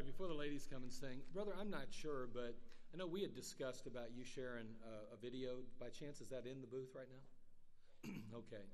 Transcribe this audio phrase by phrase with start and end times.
[0.00, 2.56] right, before the ladies come and sing, brother, I'm not sure, but
[2.88, 5.60] I know we had discussed about you sharing a, a video.
[5.76, 8.08] By chance, is that in the booth right now?
[8.48, 8.64] okay.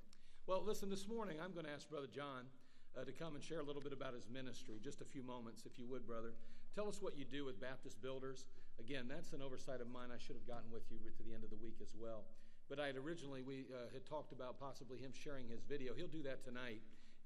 [0.47, 2.47] Well, listen, this morning I'm going to ask Brother John
[2.95, 4.79] uh, to come and share a little bit about his ministry.
[4.79, 6.31] Just a few moments, if you would, brother.
[6.71, 8.47] Tell us what you do with Baptist Builders.
[8.79, 10.15] Again, that's an oversight of mine.
[10.15, 12.23] I should have gotten with you to the end of the week as well.
[12.71, 15.91] But I had originally we uh, had talked about possibly him sharing his video.
[15.91, 16.79] He'll do that tonight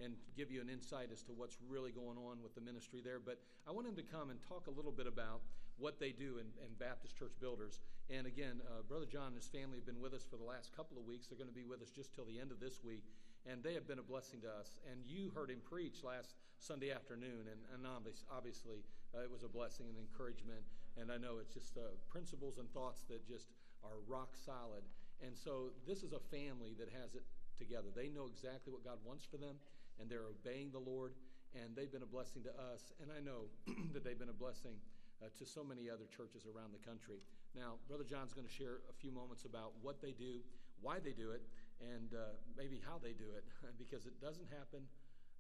[0.04, 3.20] and give you an insight as to what's really going on with the ministry there.
[3.20, 5.42] But I want him to come and talk a little bit about
[5.78, 7.80] what they do in, in Baptist Church Builders.
[8.10, 10.76] And again, uh, Brother John and his family have been with us for the last
[10.76, 11.28] couple of weeks.
[11.28, 13.06] They're going to be with us just till the end of this week.
[13.50, 14.78] And they have been a blessing to us.
[14.90, 17.50] And you heard him preach last Sunday afternoon.
[17.50, 17.82] And, and
[18.30, 18.86] obviously,
[19.18, 20.62] uh, it was a blessing and encouragement.
[21.00, 23.50] And I know it's just uh, principles and thoughts that just
[23.82, 24.86] are rock solid.
[25.26, 27.26] And so this is a family that has it
[27.58, 27.90] together.
[27.94, 29.58] They know exactly what God wants for them
[30.00, 31.14] and they're obeying the Lord,
[31.56, 32.94] and they've been a blessing to us.
[33.02, 33.52] And I know
[33.94, 34.76] that they've been a blessing
[35.22, 37.20] uh, to so many other churches around the country.
[37.56, 40.40] Now, Brother John's going to share a few moments about what they do,
[40.82, 41.44] why they do it,
[41.82, 43.44] and uh, maybe how they do it,
[43.78, 44.88] because it doesn't happen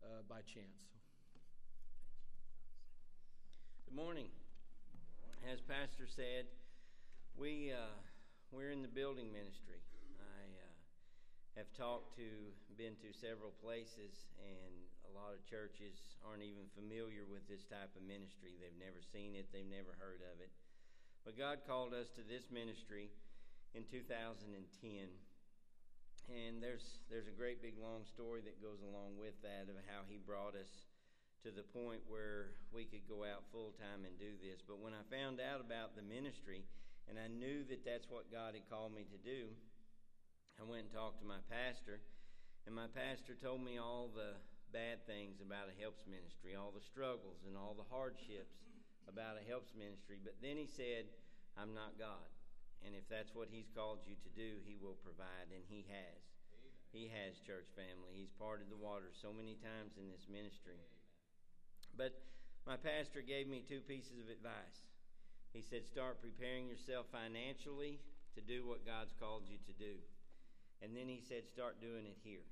[0.03, 0.91] uh, by chance.
[3.85, 4.27] Good morning.
[5.51, 6.45] As Pastor said,
[7.35, 7.97] we uh,
[8.51, 9.81] we're in the building ministry.
[11.59, 12.29] Have talked to,
[12.79, 14.71] been to several places, and
[15.03, 18.55] a lot of churches aren't even familiar with this type of ministry.
[18.55, 20.47] They've never seen it, they've never heard of it.
[21.27, 23.11] But God called us to this ministry
[23.75, 24.63] in 2010.
[26.31, 30.07] And there's there's a great big long story that goes along with that of how
[30.07, 30.87] he brought us
[31.43, 34.63] to the point where we could go out full time and do this.
[34.63, 36.63] But when I found out about the ministry
[37.09, 39.51] and I knew that that's what God had called me to do,
[40.59, 42.01] I went and talked to my pastor,
[42.65, 44.35] and my pastor told me all the
[44.71, 48.55] bad things about a helps ministry, all the struggles and all the hardships
[49.07, 50.19] about a helps ministry.
[50.23, 51.11] But then he said,
[51.59, 52.27] I'm not God.
[52.81, 56.19] And if that's what he's called you to do, he will provide, and he has.
[56.49, 56.73] Amen.
[56.89, 58.17] He has, church family.
[58.17, 60.81] He's parted the waters so many times in this ministry.
[60.81, 61.01] Amen.
[61.93, 62.13] But
[62.65, 64.81] my pastor gave me two pieces of advice.
[65.53, 68.01] He said, Start preparing yourself financially
[68.33, 70.01] to do what God's called you to do.
[70.81, 72.45] And then he said, start doing it here.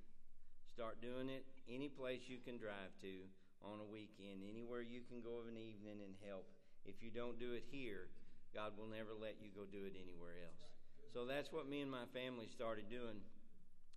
[0.69, 3.25] Start doing it any place you can drive to
[3.65, 6.47] on a weekend, anywhere you can go of an evening and help.
[6.85, 8.07] If you don't do it here,
[8.55, 10.63] God will never let you go do it anywhere else.
[11.11, 13.19] So that's what me and my family started doing.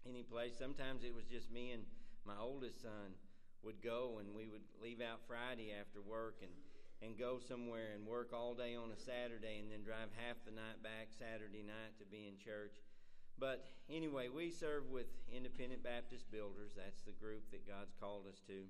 [0.03, 0.59] Any place.
[0.59, 1.85] Sometimes it was just me and
[2.27, 3.15] my oldest son
[3.63, 6.51] would go, and we would leave out Friday after work and
[7.03, 10.55] and go somewhere and work all day on a Saturday, and then drive half the
[10.55, 12.79] night back Saturday night to be in church.
[13.43, 16.79] But anyway, we serve with Independent Baptist Builders.
[16.79, 18.63] That's the group that God's called us to.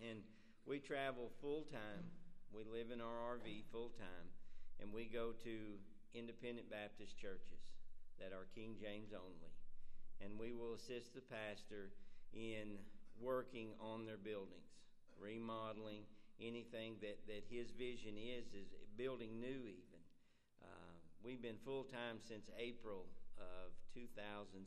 [0.00, 0.24] And
[0.64, 2.08] we travel full time.
[2.56, 4.32] We live in our RV full time.
[4.80, 5.76] And we go to
[6.16, 7.60] Independent Baptist churches
[8.16, 9.52] that are King James only.
[10.24, 11.92] And we will assist the pastor
[12.32, 12.80] in
[13.20, 14.72] working on their buildings,
[15.20, 16.08] remodeling,
[16.40, 20.00] anything that, that his vision is, is building new even.
[20.64, 23.04] Uh, we've been full time since April
[23.40, 24.60] of 2016.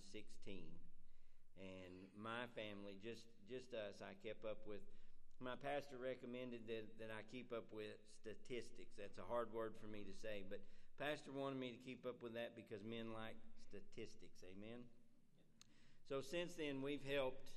[1.61, 4.81] And my family, just, just us, I kept up with.
[5.37, 8.97] My pastor recommended that, that I keep up with statistics.
[8.97, 10.61] That's a hard word for me to say, but
[10.97, 13.35] pastor wanted me to keep up with that because men like
[13.67, 14.39] statistics.
[14.45, 14.87] Amen.
[16.07, 17.51] So since then, we've helped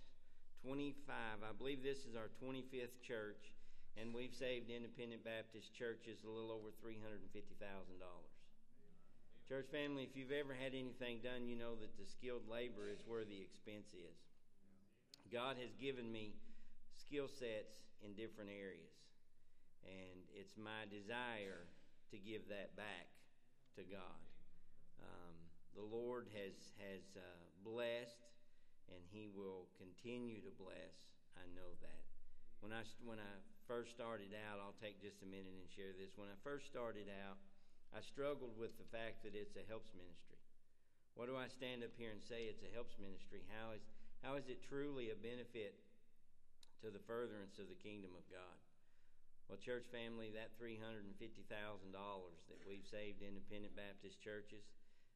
[0.65, 1.15] 25.
[1.15, 3.55] I believe this is our 25th church,
[3.95, 7.62] and we've saved independent Baptist churches a little over $350,000.
[9.47, 12.99] Church family, if you've ever had anything done, you know that the skilled labor is
[13.07, 14.19] where the expense is.
[15.31, 16.35] God has given me
[16.99, 18.91] skill sets in different areas,
[19.87, 21.71] and it's my desire
[22.11, 23.07] to give that back
[23.79, 24.19] to God.
[24.99, 25.39] Um,
[25.79, 28.27] the Lord has has uh, blessed,
[28.91, 31.07] and He will continue to bless.
[31.39, 32.03] I know that.
[32.59, 33.35] When I when I
[33.71, 36.19] first started out, I'll take just a minute and share this.
[36.19, 37.39] When I first started out.
[37.97, 40.37] I struggled with the fact that it's a helps ministry.
[41.17, 43.41] What do I stand up here and say it's a helps ministry?
[43.49, 43.81] How is,
[44.21, 45.73] how is it truly a benefit
[46.85, 48.61] to the furtherance of the kingdom of God?
[49.49, 51.09] Well, church family, that $350,000
[51.49, 54.69] that we've saved independent Baptist churches,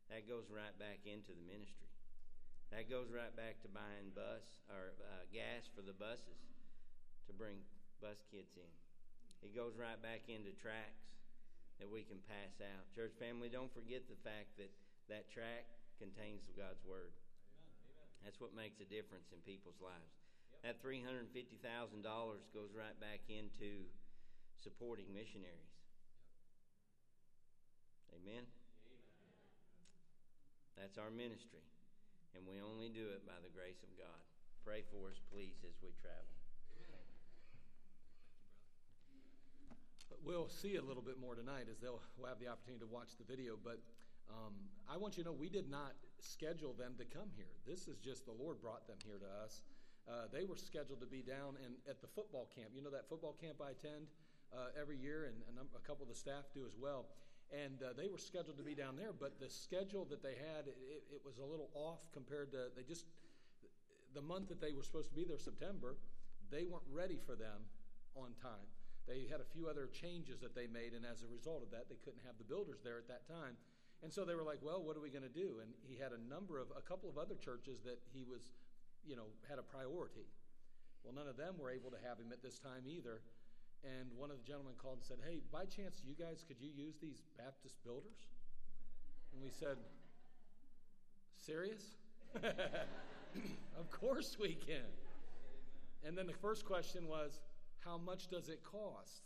[0.09, 1.93] that goes right back into the ministry.
[2.73, 6.41] That goes right back to buying bus or uh, gas for the buses
[7.29, 7.61] to bring
[8.01, 8.73] bus kids in.
[9.45, 11.11] It goes right back into tracks
[11.81, 12.85] that we can pass out.
[12.93, 14.69] Church family, don't forget the fact that
[15.09, 15.65] that track
[15.97, 17.13] contains God's Word.
[17.13, 18.09] Amen.
[18.25, 20.13] That's what makes a difference in people's lives.
[20.61, 20.77] Yep.
[20.77, 22.05] That $350,000
[22.53, 23.89] goes right back into
[24.61, 25.73] supporting missionaries.
[28.13, 28.45] Amen?
[30.77, 31.65] That's our ministry,
[32.33, 34.21] and we only do it by the grace of God.
[34.65, 36.40] Pray for us, please, as we travel.
[40.25, 43.17] We'll see a little bit more tonight as they'll we'll have the opportunity to watch
[43.19, 43.57] the video.
[43.57, 43.79] But
[44.29, 44.55] um,
[44.89, 47.51] I want you to know we did not schedule them to come here.
[47.67, 49.63] This is just the Lord brought them here to us.
[50.09, 52.71] Uh, they were scheduled to be down in, at the football camp.
[52.75, 54.11] You know that football camp I attend
[54.53, 57.07] uh, every year, and, a couple of the staff do as well.
[57.51, 60.67] And uh, they were scheduled to be down there, but the schedule that they had,
[60.67, 63.07] it, it was a little off compared to they just
[64.15, 65.97] the month that they were supposed to be there, September.
[66.51, 67.63] They weren't ready for them
[68.17, 68.67] on time.
[69.11, 71.91] They had a few other changes that they made, and as a result of that,
[71.91, 73.59] they couldn't have the builders there at that time.
[74.07, 76.15] And so they were like, "Well, what are we going to do?" And he had
[76.15, 78.55] a number of a couple of other churches that he was
[79.07, 80.27] you know, had a priority.
[81.05, 83.23] Well, none of them were able to have him at this time either.
[83.83, 86.69] And one of the gentlemen called and said, Hey, by chance, you guys, could you
[86.69, 88.29] use these Baptist builders?
[89.33, 89.77] And we said,
[91.37, 91.97] Serious?
[93.79, 94.85] of course we can.
[96.05, 97.41] And then the first question was,
[97.85, 99.25] How much does it cost?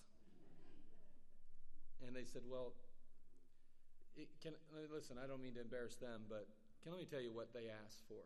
[2.06, 2.72] And they said, Well,
[4.16, 4.52] it can,
[4.92, 6.46] listen, I don't mean to embarrass them, but
[6.82, 8.22] can let me tell you what they asked for.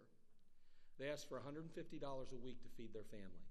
[0.99, 3.47] They asked for $150 a week to feed their family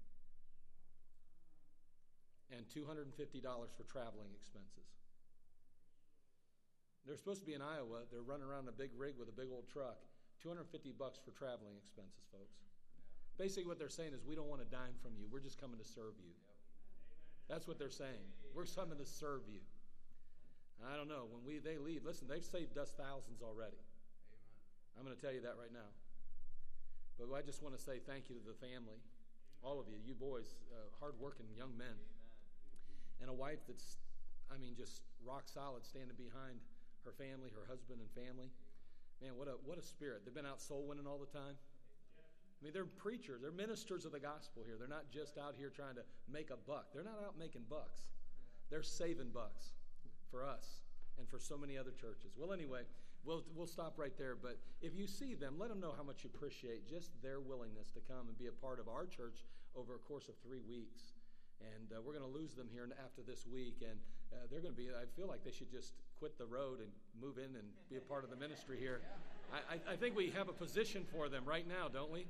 [2.52, 3.12] and $250
[3.76, 4.88] for traveling expenses.
[7.04, 8.04] They're supposed to be in Iowa.
[8.12, 9.96] They're running around in a big rig with a big old truck.
[10.44, 12.60] 250 bucks for traveling expenses, folks.
[13.40, 15.26] Basically, what they're saying is, we don't want a dime from you.
[15.30, 16.34] We're just coming to serve you.
[17.48, 18.28] That's what they're saying.
[18.54, 19.60] We're coming to serve you.
[20.84, 21.26] I don't know.
[21.26, 23.80] When we they leave, listen, they've saved us thousands already.
[24.94, 25.90] I'm going to tell you that right now.
[27.18, 29.02] But I just want to say thank you to the family,
[29.62, 31.98] all of you, you boys, uh, hardworking young men,
[33.18, 33.98] and a wife that's,
[34.54, 36.62] I mean, just rock solid, standing behind
[37.02, 38.54] her family, her husband and family.
[39.18, 40.22] Man, what a what a spirit!
[40.22, 41.58] They've been out soul winning all the time.
[42.60, 44.74] I mean, they're preachers, they're ministers of the gospel here.
[44.78, 46.90] They're not just out here trying to make a buck.
[46.92, 48.10] They're not out making bucks.
[48.70, 49.78] They're saving bucks
[50.30, 50.82] for us
[51.18, 52.34] and for so many other churches.
[52.36, 52.82] Well, anyway,
[53.24, 54.34] we'll, we'll stop right there.
[54.34, 57.90] But if you see them, let them know how much you appreciate just their willingness
[57.94, 59.46] to come and be a part of our church
[59.76, 61.14] over a course of three weeks.
[61.62, 63.82] And uh, we're going to lose them here after this week.
[63.82, 63.98] And
[64.32, 66.90] uh, they're going to be, I feel like they should just quit the road and
[67.22, 69.00] move in and be a part of the ministry here.
[69.70, 72.26] I, I think we have a position for them right now, don't we?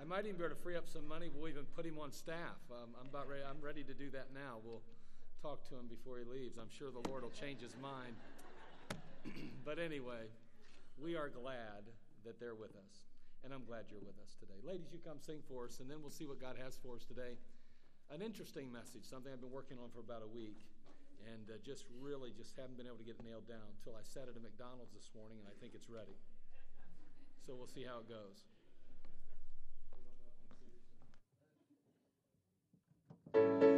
[0.00, 1.30] I might even be able to free up some money.
[1.32, 2.58] We'll even put him on staff.
[2.70, 3.42] Um, I'm about ready.
[3.42, 4.58] I'm ready to do that now.
[4.64, 4.82] We'll
[5.40, 6.58] talk to him before he leaves.
[6.58, 8.14] I'm sure the Lord will change his mind.
[9.66, 10.30] but anyway,
[10.98, 11.86] we are glad
[12.24, 13.10] that they're with us.
[13.42, 14.58] And I'm glad you're with us today.
[14.62, 17.02] Ladies, you come sing for us, and then we'll see what God has for us
[17.02, 17.34] today.
[18.14, 20.62] An interesting message, something I've been working on for about a week,
[21.26, 24.06] and uh, just really just haven't been able to get it nailed down until I
[24.06, 26.14] sat at a McDonald's this morning, and I think it's ready.
[27.42, 28.46] So we'll see how it goes.
[33.32, 33.71] Thank you.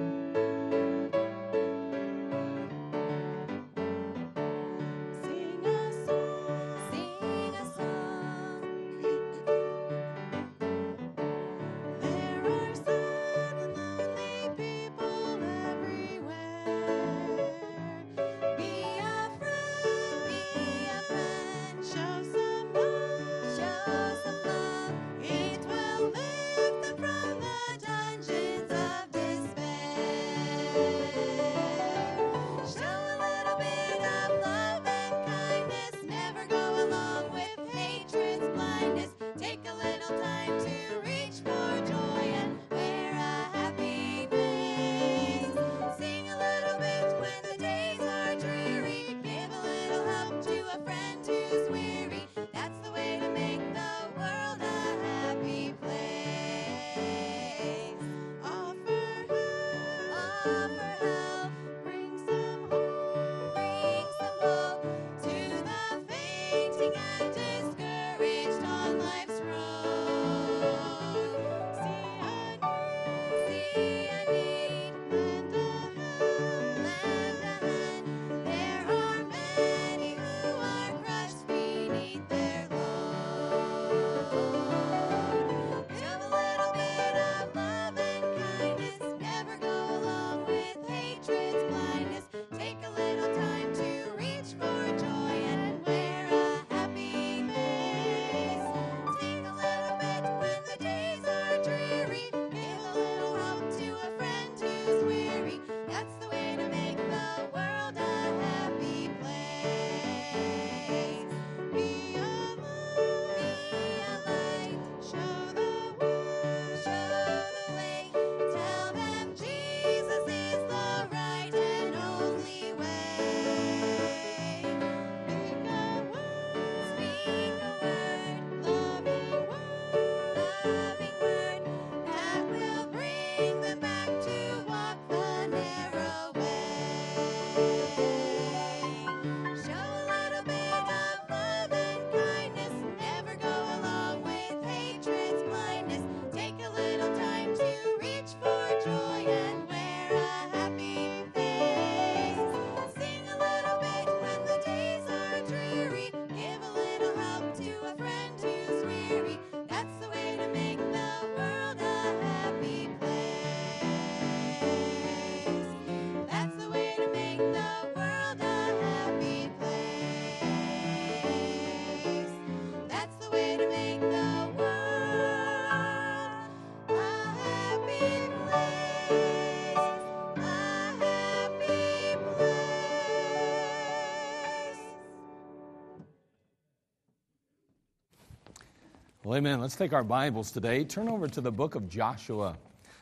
[189.35, 189.61] Amen.
[189.61, 190.85] Let's take our Bibles today.
[190.85, 192.57] Turn over to the book of Joshua.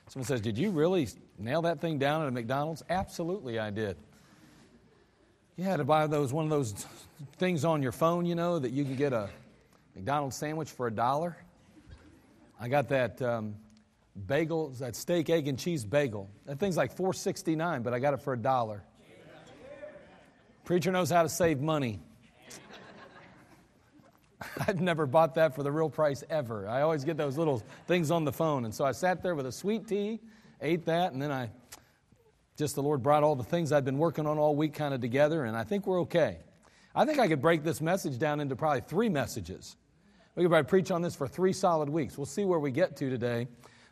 [0.09, 1.07] Someone says, Did you really
[1.39, 2.83] nail that thing down at a McDonald's?
[2.89, 3.99] Absolutely, I did.
[5.59, 6.87] You had to buy those one of those
[7.37, 9.29] things on your phone, you know, that you can get a
[9.95, 11.37] McDonald's sandwich for a dollar.
[12.59, 13.55] I got that um,
[14.27, 16.31] bagel, that steak, egg, and cheese bagel.
[16.47, 18.83] That thing's like four sixty nine, but I got it for a dollar.
[20.65, 22.01] Preacher knows how to save money.
[24.69, 26.69] I've never bought that for the real price ever.
[26.69, 28.65] I always get those little things on the phone.
[28.65, 30.21] And so I sat there with a sweet tea,
[30.61, 31.51] ate that, and then I
[32.57, 35.01] just the Lord brought all the things I'd been working on all week kind of
[35.01, 36.39] together, and I think we're okay.
[36.95, 39.77] I think I could break this message down into probably three messages.
[40.37, 42.17] We could probably preach on this for three solid weeks.
[42.17, 43.49] We'll see where we get to today.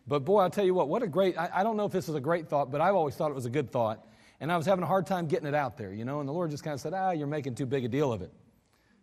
[0.06, 2.08] But boy, I'll tell you what, what a great, I, I don't know if this
[2.08, 4.06] is a great thought, but I've always thought it was a good thought.
[4.40, 6.32] And I was having a hard time getting it out there, you know, and the
[6.32, 8.32] Lord just kind of said, ah, you're making too big a deal of it.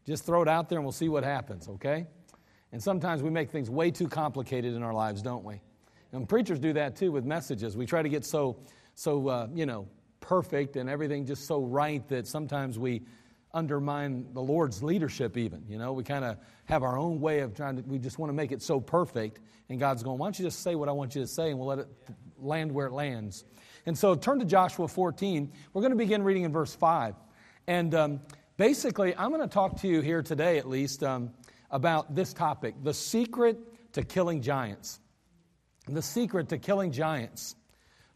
[0.07, 2.07] Just throw it out there and we'll see what happens, okay?
[2.71, 5.61] And sometimes we make things way too complicated in our lives, don't we?
[6.13, 7.75] And preachers do that too with messages.
[7.75, 8.57] We try to get so,
[8.95, 9.87] so uh, you know,
[10.21, 13.01] perfect and everything just so right that sometimes we
[13.53, 15.63] undermine the Lord's leadership, even.
[15.67, 18.29] You know, we kind of have our own way of trying to, we just want
[18.29, 19.39] to make it so perfect.
[19.69, 21.59] And God's going, why don't you just say what I want you to say and
[21.59, 21.87] we'll let it
[22.39, 23.45] land where it lands.
[23.85, 25.51] And so turn to Joshua 14.
[25.73, 27.15] We're going to begin reading in verse 5.
[27.67, 28.21] And um,
[28.57, 31.31] Basically, I'm going to talk to you here today, at least, um,
[31.69, 34.99] about this topic the secret to killing giants.
[35.87, 37.55] The secret to killing giants.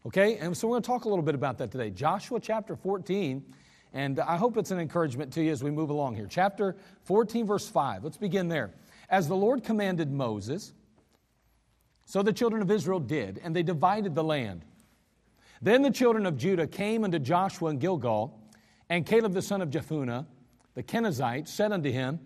[0.04, 0.38] Okay?
[0.38, 1.90] And so we're going to talk a little bit about that today.
[1.90, 3.44] Joshua chapter 14.
[3.94, 6.26] And I hope it's an encouragement to you as we move along here.
[6.28, 8.02] Chapter 14, verse 5.
[8.02, 8.72] Let's begin there.
[9.10, 10.72] As the Lord commanded Moses,
[12.04, 14.64] so the children of Israel did, and they divided the land.
[15.60, 18.41] Then the children of Judah came unto Joshua in Gilgal
[18.92, 20.26] and Caleb the son of Jephunneh,
[20.74, 22.20] the Kenizzite, said unto him,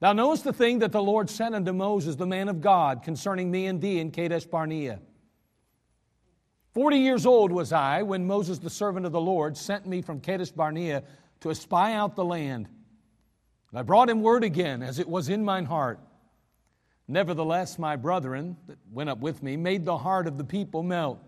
[0.00, 3.50] Thou knowest the thing that the Lord said unto Moses, the man of God, concerning
[3.50, 5.00] me and thee in Kadesh Barnea.
[6.72, 10.20] Forty years old was I when Moses, the servant of the Lord, sent me from
[10.20, 11.02] Kadesh Barnea
[11.40, 12.70] to espy out the land.
[13.70, 16.00] And I brought him word again, as it was in mine heart.
[17.06, 21.18] Nevertheless, my brethren that went up with me made the heart of the people melt.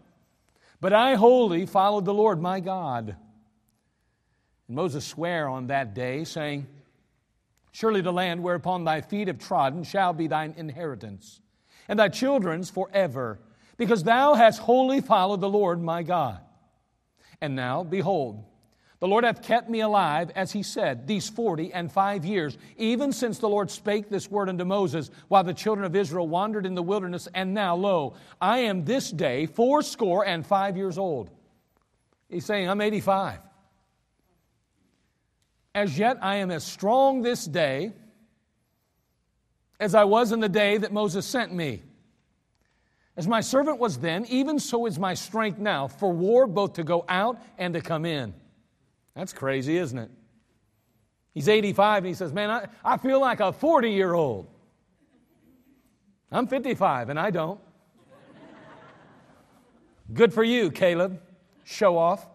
[0.80, 3.16] But I wholly followed the Lord my God.
[4.68, 6.66] And Moses sware on that day, saying,
[7.72, 11.40] Surely the land whereupon thy feet have trodden shall be thine inheritance,
[11.88, 13.40] and thy children's forever,
[13.76, 16.40] because thou hast wholly followed the Lord my God.
[17.40, 18.44] And now, behold,
[19.00, 23.12] the Lord hath kept me alive, as he said, these forty and five years, even
[23.12, 26.74] since the Lord spake this word unto Moses, while the children of Israel wandered in
[26.74, 27.28] the wilderness.
[27.34, 31.28] And now, lo, I am this day fourscore and five years old.
[32.30, 33.40] He's saying, I'm 85.
[35.74, 37.92] As yet I am as strong this day
[39.80, 41.82] as I was in the day that Moses sent me.
[43.16, 46.84] As my servant was then, even so is my strength now for war both to
[46.84, 48.34] go out and to come in.
[49.14, 50.10] That's crazy, isn't it?
[51.32, 54.48] He's 85 and he says, Man, I, I feel like a 40 year old.
[56.30, 57.60] I'm 55 and I don't.
[60.12, 61.20] Good for you, Caleb.
[61.64, 62.26] Show off.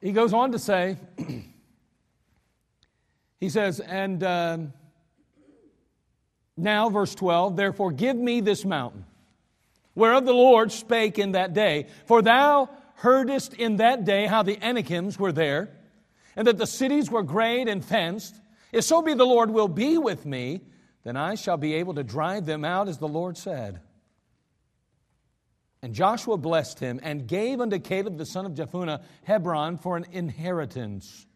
[0.00, 0.98] He goes on to say,
[3.40, 4.58] he says, and uh,
[6.56, 9.04] now, verse 12, therefore give me this mountain,
[9.94, 11.86] whereof the Lord spake in that day.
[12.06, 15.70] For thou heardest in that day how the Anakims were there,
[16.34, 18.36] and that the cities were great and fenced.
[18.72, 20.62] If so be the Lord will be with me,
[21.04, 23.80] then I shall be able to drive them out as the Lord said.
[25.82, 30.06] And Joshua blessed him and gave unto Caleb the son of Jephunneh Hebron for an
[30.10, 31.26] inheritance.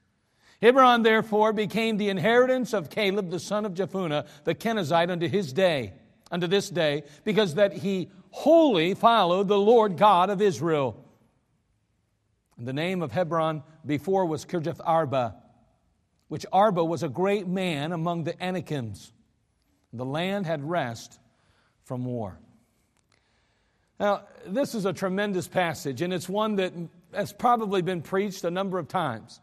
[0.61, 5.53] Hebron therefore became the inheritance of Caleb the son of Jephunneh the Kenizzite unto his
[5.53, 5.95] day,
[6.31, 11.05] unto this day, because that he wholly followed the Lord God of Israel.
[12.59, 15.37] And the name of Hebron before was Kirjath Arba,
[16.29, 19.13] which Arba was a great man among the Anakims.
[19.93, 21.19] The land had rest
[21.85, 22.39] from war.
[24.01, 26.73] Now, this is a tremendous passage, and it's one that
[27.13, 29.43] has probably been preached a number of times.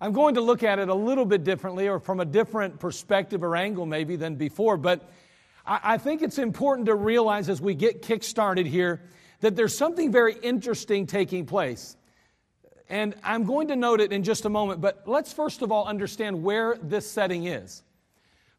[0.00, 3.44] I'm going to look at it a little bit differently or from a different perspective
[3.44, 5.08] or angle, maybe, than before, but
[5.64, 9.00] I think it's important to realize as we get kick-started here
[9.40, 11.96] that there's something very interesting taking place.
[12.90, 15.86] And I'm going to note it in just a moment, but let's first of all
[15.86, 17.82] understand where this setting is.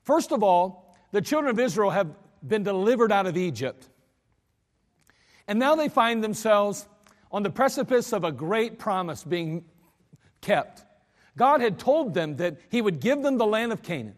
[0.01, 2.07] First of all, the children of Israel have
[2.47, 3.89] been delivered out of Egypt.
[5.47, 6.87] And now they find themselves
[7.31, 9.65] on the precipice of a great promise being
[10.41, 10.83] kept.
[11.37, 14.15] God had told them that He would give them the land of Canaan.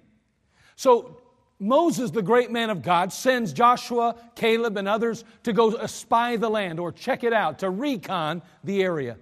[0.76, 1.22] So
[1.60, 6.50] Moses, the great man of God, sends Joshua, Caleb, and others to go spy the
[6.50, 9.18] land or check it out, to recon the area.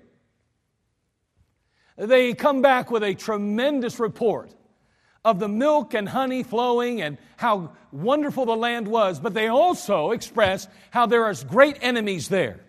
[1.98, 4.54] They come back with a tremendous report
[5.26, 10.12] of the milk and honey flowing and how wonderful the land was, but they also
[10.12, 12.62] express how there are great enemies there.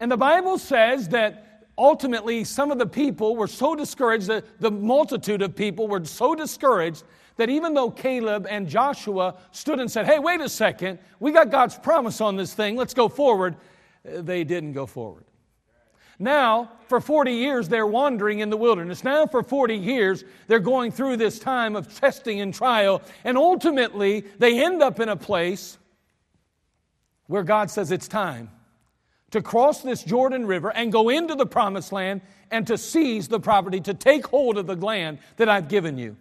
[0.00, 4.70] And the Bible says that ultimately some of the people were so discouraged, that the
[4.70, 7.04] multitude of people were so discouraged
[7.36, 11.50] that even though Caleb and Joshua stood and said, Hey, wait a second, we got
[11.50, 13.56] God's promise on this thing, let's go forward,
[14.04, 15.24] they didn't go forward.
[16.18, 19.04] Now, for 40 years, they're wandering in the wilderness.
[19.04, 23.02] Now, for 40 years, they're going through this time of testing and trial.
[23.24, 25.78] And ultimately, they end up in a place
[27.26, 28.50] where God says it's time
[29.30, 33.38] to cross this Jordan River and go into the promised land and to seize the
[33.38, 36.16] property, to take hold of the land that I've given you.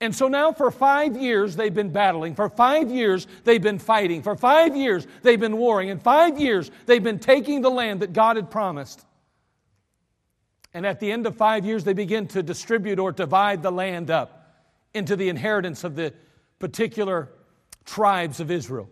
[0.00, 2.36] And so now, for five years, they've been battling.
[2.36, 4.22] For five years, they've been fighting.
[4.22, 5.88] For five years, they've been warring.
[5.88, 9.04] In five years, they've been taking the land that God had promised.
[10.72, 14.10] And at the end of five years, they begin to distribute or divide the land
[14.10, 14.54] up
[14.94, 16.14] into the inheritance of the
[16.60, 17.30] particular
[17.84, 18.88] tribes of Israel.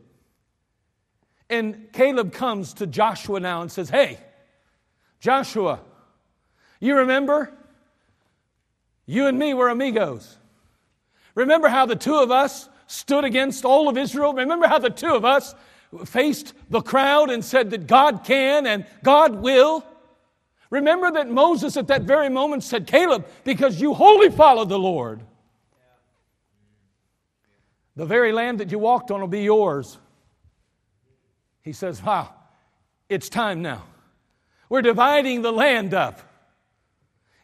[1.48, 4.18] And Caleb comes to Joshua now and says, Hey,
[5.20, 5.80] Joshua,
[6.80, 7.52] you remember?
[9.06, 10.36] You and me were amigos.
[11.36, 14.34] Remember how the two of us stood against all of Israel?
[14.34, 15.54] Remember how the two of us
[16.04, 19.84] faced the crowd and said that God can and God will?
[20.70, 25.20] Remember that Moses at that very moment said, Caleb, because you wholly follow the Lord,
[27.94, 29.98] the very land that you walked on will be yours.
[31.62, 32.32] He says, Wow,
[33.08, 33.84] it's time now.
[34.68, 36.20] We're dividing the land up.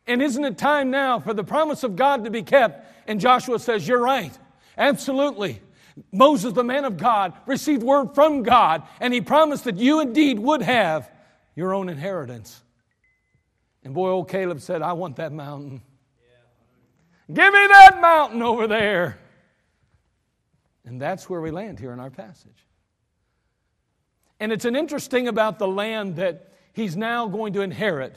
[0.07, 2.92] And isn't it time now for the promise of God to be kept?
[3.07, 4.37] And Joshua says, You're right.
[4.77, 5.61] Absolutely.
[6.11, 10.39] Moses, the man of God, received word from God, and he promised that you indeed
[10.39, 11.11] would have
[11.55, 12.63] your own inheritance.
[13.85, 15.83] And boy, old Caleb said, I want that mountain.
[17.33, 19.19] Give me that mountain over there.
[20.85, 22.67] And that's where we land here in our passage.
[24.41, 28.17] And it's an interesting about the land that he's now going to inherit.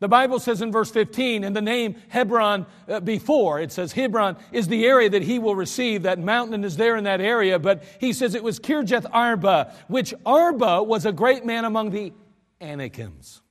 [0.00, 4.38] The Bible says in verse 15, and the name Hebron uh, before, it says Hebron
[4.50, 6.04] is the area that he will receive.
[6.04, 10.14] That mountain is there in that area, but he says it was Kirjath Arba, which
[10.24, 12.14] Arba was a great man among the
[12.62, 13.42] Anakims.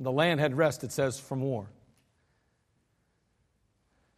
[0.00, 1.70] The land had rest, it says, from war.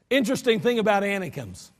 [0.08, 1.70] Interesting thing about Anakims.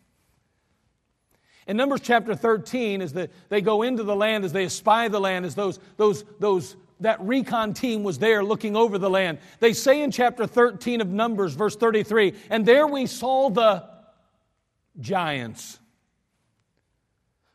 [1.67, 5.21] In Numbers chapter 13, as the, they go into the land, as they espy the
[5.21, 9.39] land, as those, those, those that recon team was there looking over the land.
[9.59, 13.85] They say in chapter 13 of Numbers, verse 33, and there we saw the
[15.01, 15.79] giants,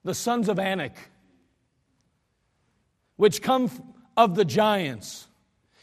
[0.03, 0.95] the sons of Anak,
[3.15, 3.69] which come
[4.17, 5.27] of the giants,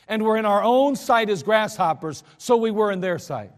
[0.08, 3.52] and were in our own sight as grasshoppers, so we were in their sight.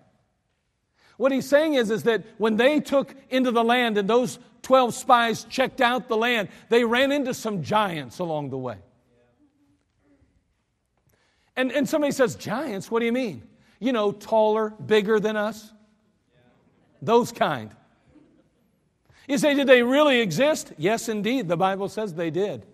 [1.16, 4.94] What he's saying is, is that when they took into the land and those 12
[4.94, 8.78] spies checked out the land, they ran into some giants along the way.
[11.56, 12.90] And, and somebody says, Giants?
[12.90, 13.42] What do you mean?
[13.78, 15.72] You know, taller, bigger than us?
[17.00, 17.70] Those kind.
[19.28, 20.72] You say, did they really exist?
[20.76, 21.48] Yes, indeed.
[21.48, 22.66] The Bible says they did.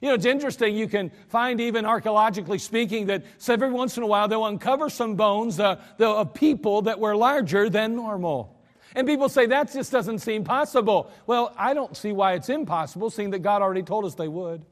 [0.00, 0.76] You know, it's interesting.
[0.76, 5.16] You can find, even archaeologically speaking, that every once in a while they'll uncover some
[5.16, 8.60] bones uh, of people that were larger than normal.
[8.94, 11.10] And people say that just doesn't seem possible.
[11.26, 14.64] Well, I don't see why it's impossible, seeing that God already told us they would.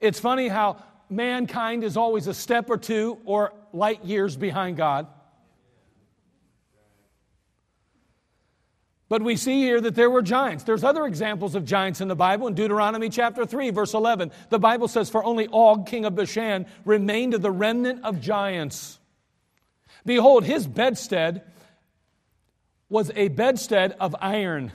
[0.00, 5.06] It's funny how mankind is always a step or two or light years behind God.
[9.08, 10.64] But we see here that there were giants.
[10.64, 12.46] There's other examples of giants in the Bible.
[12.46, 16.66] In Deuteronomy chapter 3, verse 11, the Bible says, For only Og, king of Bashan,
[16.84, 18.98] remained of the remnant of giants.
[20.04, 21.42] Behold, his bedstead
[22.90, 24.72] was a bedstead of iron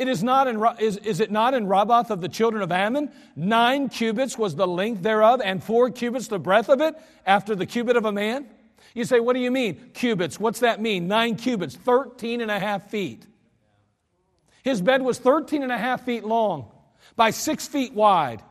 [0.00, 3.10] it is, not in, is, is it not in Rabbath of the children of Ammon?
[3.36, 6.94] Nine cubits was the length thereof, and four cubits the breadth of it,
[7.26, 8.46] after the cubit of a man?
[8.94, 10.40] You say, what do you mean, cubits?
[10.40, 11.06] What's that mean?
[11.06, 13.26] Nine cubits, 13 and a half feet.
[14.62, 16.72] His bed was 13 and a half feet long
[17.14, 18.42] by six feet wide.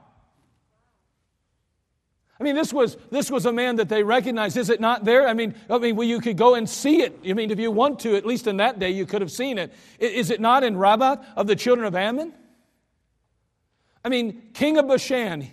[2.39, 4.55] I mean, this was, this was a man that they recognized.
[4.55, 5.27] Is it not there?
[5.27, 7.19] I mean, I mean, well, you could go and see it.
[7.27, 9.57] I mean, if you want to, at least in that day, you could have seen
[9.57, 9.73] it.
[9.99, 12.33] Is it not in Rabbath of the children of Ammon?
[14.05, 15.51] I mean, king of Bashan,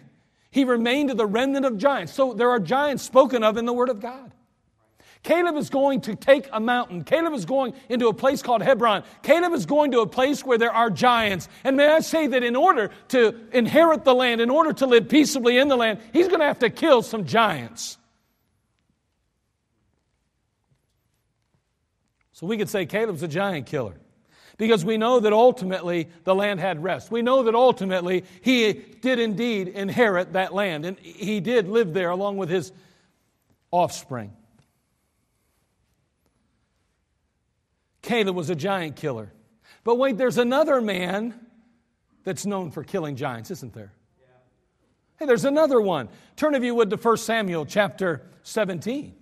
[0.53, 2.13] He remained the remnant of giants.
[2.13, 4.33] So there are giants spoken of in the Word of God.
[5.27, 7.03] Caleb is going to take a mountain.
[7.03, 9.03] Caleb is going into a place called Hebron.
[9.25, 11.49] Caleb is going to a place where there are giants.
[11.65, 15.09] And may I say that in order to inherit the land, in order to live
[15.09, 17.99] peaceably in the land, he's going to have to kill some giants.
[22.31, 23.97] So we could say Caleb's a giant killer
[24.59, 27.11] because we know that ultimately the land had rest.
[27.11, 32.11] We know that ultimately he did indeed inherit that land and he did live there
[32.11, 32.71] along with his
[33.73, 34.33] offspring.
[38.07, 39.33] Caleb was a giant killer.
[39.83, 41.35] But wait, there's another man
[42.23, 43.93] that's known for killing giants, isn't there?
[45.19, 46.09] Hey, there's another one.
[46.37, 49.13] Turn, if you would, to 1 Samuel chapter 17.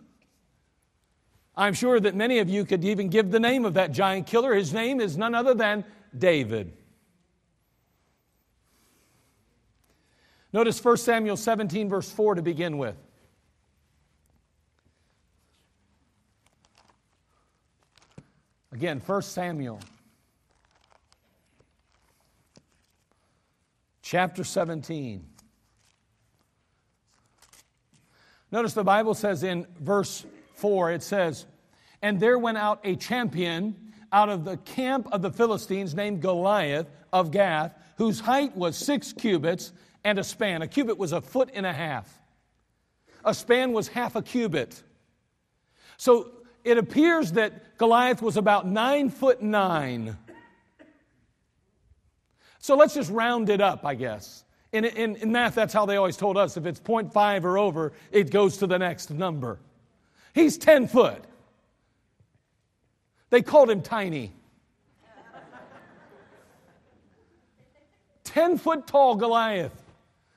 [1.56, 4.54] I'm sure that many of you could even give the name of that giant killer.
[4.54, 5.84] His name is none other than
[6.16, 6.76] David.
[10.52, 12.96] Notice 1 Samuel 17, verse 4 to begin with.
[18.74, 19.78] Again, 1 Samuel
[24.02, 25.24] chapter 17.
[28.50, 31.46] Notice the Bible says in verse 4, it says,
[32.02, 33.76] And there went out a champion
[34.10, 39.12] out of the camp of the Philistines named Goliath of Gath, whose height was six
[39.12, 40.62] cubits and a span.
[40.62, 42.12] A cubit was a foot and a half,
[43.24, 44.82] a span was half a cubit.
[45.96, 46.32] So
[46.64, 50.16] it appears that Goliath was about nine foot nine.
[52.58, 54.44] So let's just round it up, I guess.
[54.72, 56.56] In, in, in, math, that's how they always told us.
[56.56, 59.60] If it's 0.5 or over, it goes to the next number.
[60.34, 61.22] He's 10 foot.
[63.30, 64.32] They called him tiny.
[68.24, 69.80] 10 foot tall Goliath.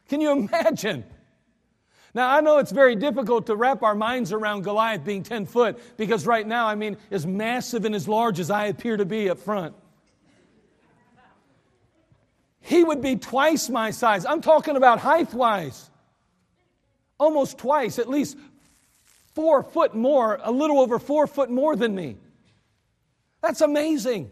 [0.10, 1.04] Can you imagine?
[2.18, 5.78] Now, I know it's very difficult to wrap our minds around Goliath being 10 foot
[5.98, 9.30] because right now, I mean, as massive and as large as I appear to be
[9.30, 9.76] up front,
[12.60, 14.26] he would be twice my size.
[14.26, 15.92] I'm talking about height wise.
[17.20, 18.36] Almost twice, at least
[19.36, 22.18] four foot more, a little over four foot more than me.
[23.44, 24.32] That's amazing.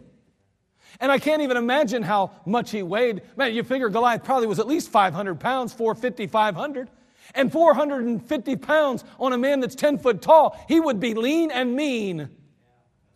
[0.98, 3.22] And I can't even imagine how much he weighed.
[3.36, 6.88] Man, you figure Goliath probably was at least 500 pounds, 450, 500
[7.36, 11.74] and 450 pounds on a man that's 10 foot tall, he would be lean and
[11.76, 12.30] mean.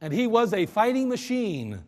[0.01, 1.83] And he was a fighting machine.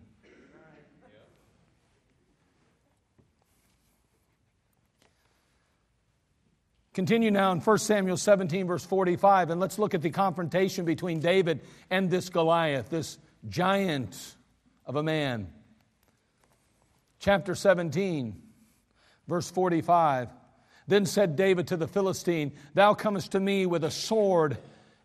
[6.94, 11.20] Continue now in 1 Samuel 17, verse 45, and let's look at the confrontation between
[11.20, 13.16] David and this Goliath, this
[13.48, 14.36] giant
[14.84, 15.50] of a man.
[17.18, 18.42] Chapter 17,
[19.26, 20.28] verse 45.
[20.88, 24.58] Then said David to the Philistine, Thou comest to me with a sword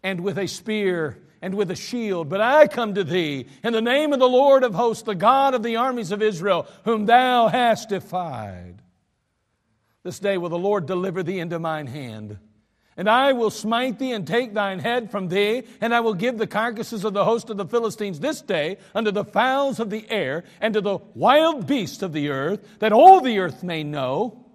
[0.03, 3.81] and with a spear and with a shield, but I come to thee in the
[3.81, 7.47] name of the Lord of hosts, the God of the armies of Israel, whom thou
[7.47, 8.81] hast defied.
[10.03, 12.39] This day will the Lord deliver thee into mine hand.
[12.95, 16.39] And I will smite thee and take thine head from thee, and I will give
[16.39, 20.09] the carcasses of the host of the Philistines this day unto the fowls of the
[20.09, 24.46] air and to the wild beasts of the earth, that all the earth may know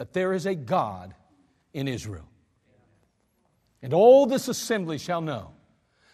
[0.00, 1.14] that there is a God
[1.74, 2.26] in Israel.
[3.82, 5.50] And all this assembly shall know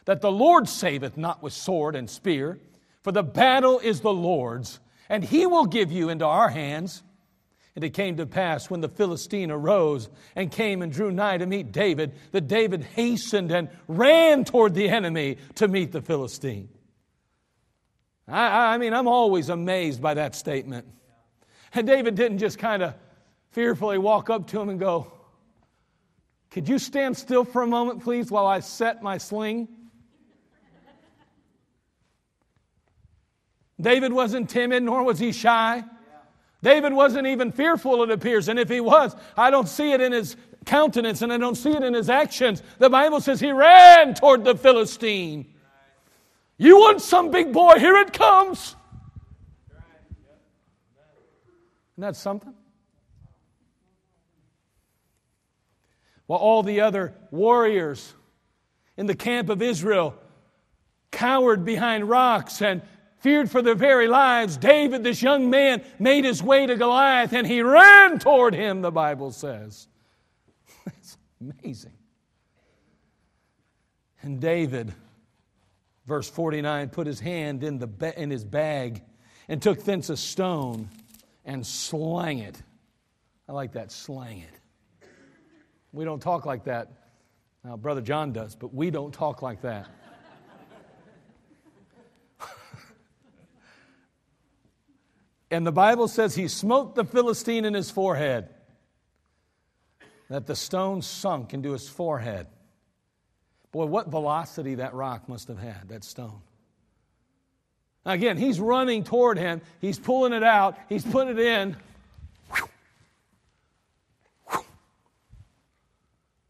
[0.06, 2.58] that the Lord saveth not with sword and spear,
[3.02, 7.04] for the battle is the Lord's, and he will give you into our hands.
[7.76, 11.46] And it came to pass when the Philistine arose and came and drew nigh to
[11.46, 16.70] meet David, that David hastened and ran toward the enemy to meet the Philistine.
[18.26, 20.88] I, I mean, I'm always amazed by that statement.
[21.72, 22.94] And David didn't just kind of
[23.56, 25.10] fearfully walk up to him and go,
[26.50, 29.66] Could you stand still for a moment, please, while I set my sling?
[33.80, 35.82] David wasn't timid, nor was he shy.
[36.62, 38.48] David wasn't even fearful, it appears.
[38.50, 41.70] And if he was, I don't see it in his countenance and I don't see
[41.70, 42.62] it in his actions.
[42.78, 45.46] The Bible says he ran toward the Philistine.
[46.58, 47.78] You want some big boy?
[47.78, 48.76] Here it comes.
[51.94, 52.52] Isn't that something?
[56.26, 58.14] While all the other warriors
[58.96, 60.14] in the camp of Israel
[61.10, 62.82] cowered behind rocks and
[63.20, 67.46] feared for their very lives, David, this young man, made his way to Goliath and
[67.46, 69.88] he ran toward him, the Bible says.
[70.84, 71.92] That's amazing.
[74.22, 74.92] And David,
[76.06, 79.02] verse 49, put his hand in, the ba- in his bag
[79.48, 80.88] and took thence a stone
[81.44, 82.60] and slang it.
[83.48, 84.60] I like that, slang it
[85.96, 86.92] We don't talk like that.
[87.64, 89.88] Now, Brother John does, but we don't talk like that.
[95.50, 98.50] and the Bible says he smote the Philistine in his forehead,
[100.28, 102.46] that the stone sunk into his forehead.
[103.72, 106.42] Boy, what velocity that rock must have had, that stone.
[108.04, 109.62] Again, he's running toward him.
[109.80, 110.76] He's pulling it out.
[110.90, 111.74] He's putting it in.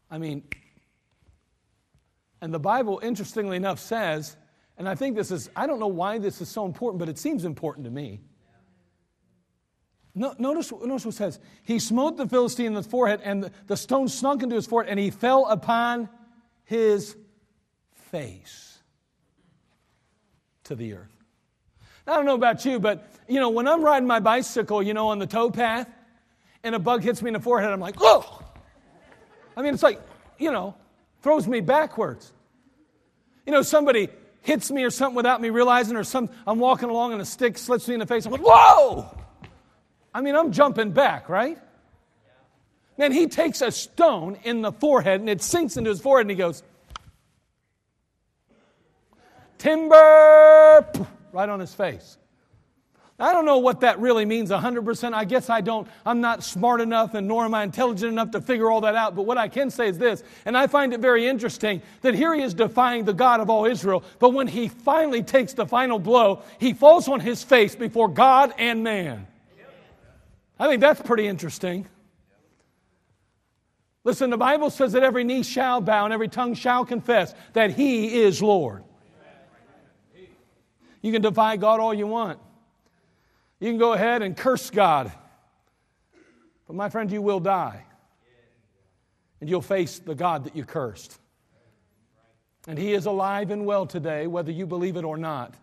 [0.09, 0.43] I mean,
[2.41, 4.37] and the Bible, interestingly enough, says,
[4.77, 7.17] and I think this is, I don't know why this is so important, but it
[7.17, 8.21] seems important to me.
[10.13, 11.39] No, notice, notice what it says.
[11.63, 14.89] He smote the Philistine in the forehead, and the, the stone sunk into his forehead,
[14.89, 16.09] and he fell upon
[16.63, 17.15] his
[18.11, 18.79] face
[20.63, 21.13] to the earth.
[22.07, 25.09] I don't know about you, but you know, when I'm riding my bicycle, you know,
[25.09, 25.87] on the towpath,
[26.63, 28.41] and a bug hits me in the forehead, I'm like, oh!
[29.57, 29.99] I mean, it's like,
[30.37, 30.75] you know,
[31.23, 32.31] throws me backwards.
[33.47, 34.07] You know, somebody
[34.41, 37.57] hits me or something without me realizing, or some I'm walking along and a stick
[37.57, 38.25] slips me in the face.
[38.25, 39.17] I'm like, whoa!
[40.13, 41.57] I mean, I'm jumping back, right?
[42.99, 46.31] Man, he takes a stone in the forehead and it sinks into his forehead and
[46.31, 46.63] he goes,
[49.57, 50.87] Timber!
[51.31, 52.17] Right on his face.
[53.19, 55.13] I don't know what that really means 100%.
[55.13, 58.41] I guess I don't, I'm not smart enough and nor am I intelligent enough to
[58.41, 59.15] figure all that out.
[59.15, 62.35] But what I can say is this, and I find it very interesting that here
[62.35, 65.97] he is defying the God of all Israel, but when he finally takes the final
[65.97, 69.25] blow, he falls on his face before God and man.
[70.59, 71.87] I think that's pretty interesting.
[74.03, 77.71] Listen, the Bible says that every knee shall bow and every tongue shall confess that
[77.71, 78.83] he is Lord.
[81.01, 82.39] You can defy God all you want.
[83.59, 85.11] You can go ahead and curse God.
[86.67, 87.83] But my friend, you will die.
[89.39, 91.17] And you'll face the God that you cursed.
[92.67, 95.55] And He is alive and well today, whether you believe it or not.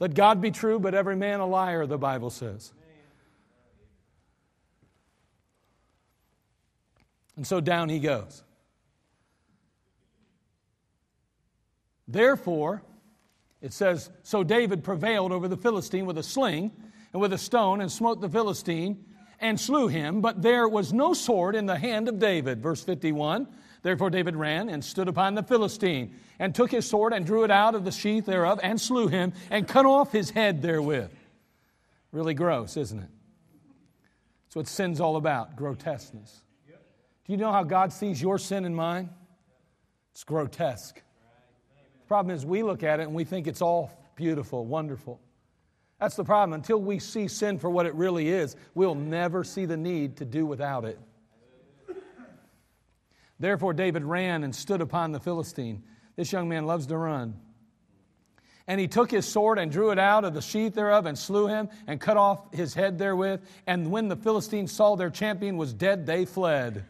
[0.00, 2.72] Let God be true, but every man a liar, the Bible says.
[7.36, 8.42] And so down he goes.
[12.06, 12.82] Therefore,
[13.60, 16.70] it says, So David prevailed over the Philistine with a sling
[17.14, 19.02] and with a stone and smote the Philistine
[19.40, 22.60] and slew him, but there was no sword in the hand of David.
[22.62, 23.46] Verse 51
[23.82, 27.50] Therefore David ran and stood upon the Philistine and took his sword and drew it
[27.50, 31.10] out of the sheath thereof and slew him and cut off his head therewith.
[32.10, 33.10] Really gross, isn't it?
[34.46, 36.42] That's what sin's all about grotesqueness.
[36.66, 39.10] Do you know how God sees your sin and mine?
[40.12, 40.96] It's grotesque.
[40.96, 45.20] The problem is we look at it and we think it's all beautiful, wonderful.
[46.00, 46.54] That's the problem.
[46.54, 50.24] Until we see sin for what it really is, we'll never see the need to
[50.24, 50.98] do without it.
[53.38, 55.82] Therefore, David ran and stood upon the Philistine.
[56.16, 57.40] This young man loves to run.
[58.66, 61.48] And he took his sword and drew it out of the sheath thereof and slew
[61.48, 63.42] him and cut off his head therewith.
[63.66, 66.86] And when the Philistines saw their champion was dead, they fled.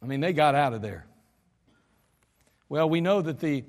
[0.00, 1.06] I mean, they got out of there.
[2.68, 3.64] Well, we know that the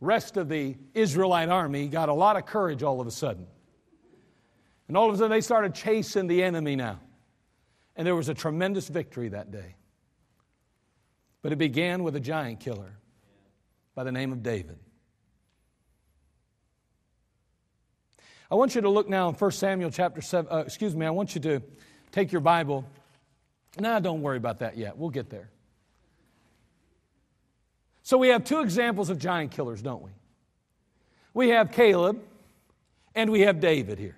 [0.00, 3.46] rest of the Israelite army got a lot of courage all of a sudden.
[4.88, 7.00] And all of a sudden they started chasing the enemy now.
[7.96, 9.76] And there was a tremendous victory that day.
[11.42, 12.98] But it began with a giant killer
[13.94, 14.78] by the name of David.
[18.50, 20.52] I want you to look now in 1 Samuel chapter 7.
[20.52, 21.62] Uh, excuse me, I want you to
[22.12, 22.84] take your Bible.
[23.78, 24.96] Now, don't worry about that yet.
[24.96, 25.50] We'll get there.
[28.06, 30.12] So we have two examples of giant killers, don't we?
[31.34, 32.22] We have Caleb
[33.16, 34.16] and we have David here.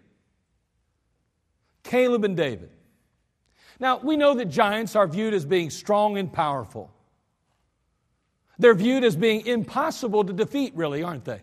[1.84, 2.68] Caleb and David.
[3.80, 6.92] Now, we know that giants are viewed as being strong and powerful.
[8.58, 11.40] They're viewed as being impossible to defeat, really, aren't they?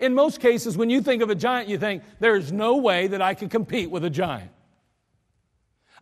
[0.00, 3.22] In most cases, when you think of a giant, you think, there's no way that
[3.22, 4.50] I could compete with a giant.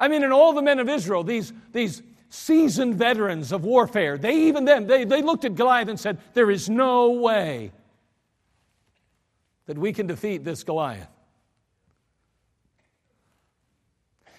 [0.01, 4.35] I mean, in all the men of Israel, these, these seasoned veterans of warfare, they
[4.49, 7.73] even then, they, they looked at Goliath and said, There is no way
[9.67, 11.09] that we can defeat this Goliath.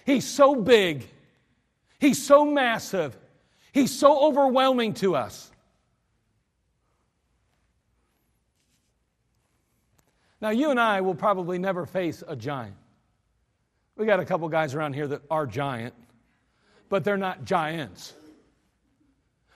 [0.04, 1.06] He's so big,
[1.98, 3.16] he's so massive,
[3.72, 5.50] he's so overwhelming to us.
[10.40, 12.74] Now, you and I will probably never face a giant.
[13.96, 15.92] We got a couple guys around here that are giant
[16.90, 18.12] but they're not giants.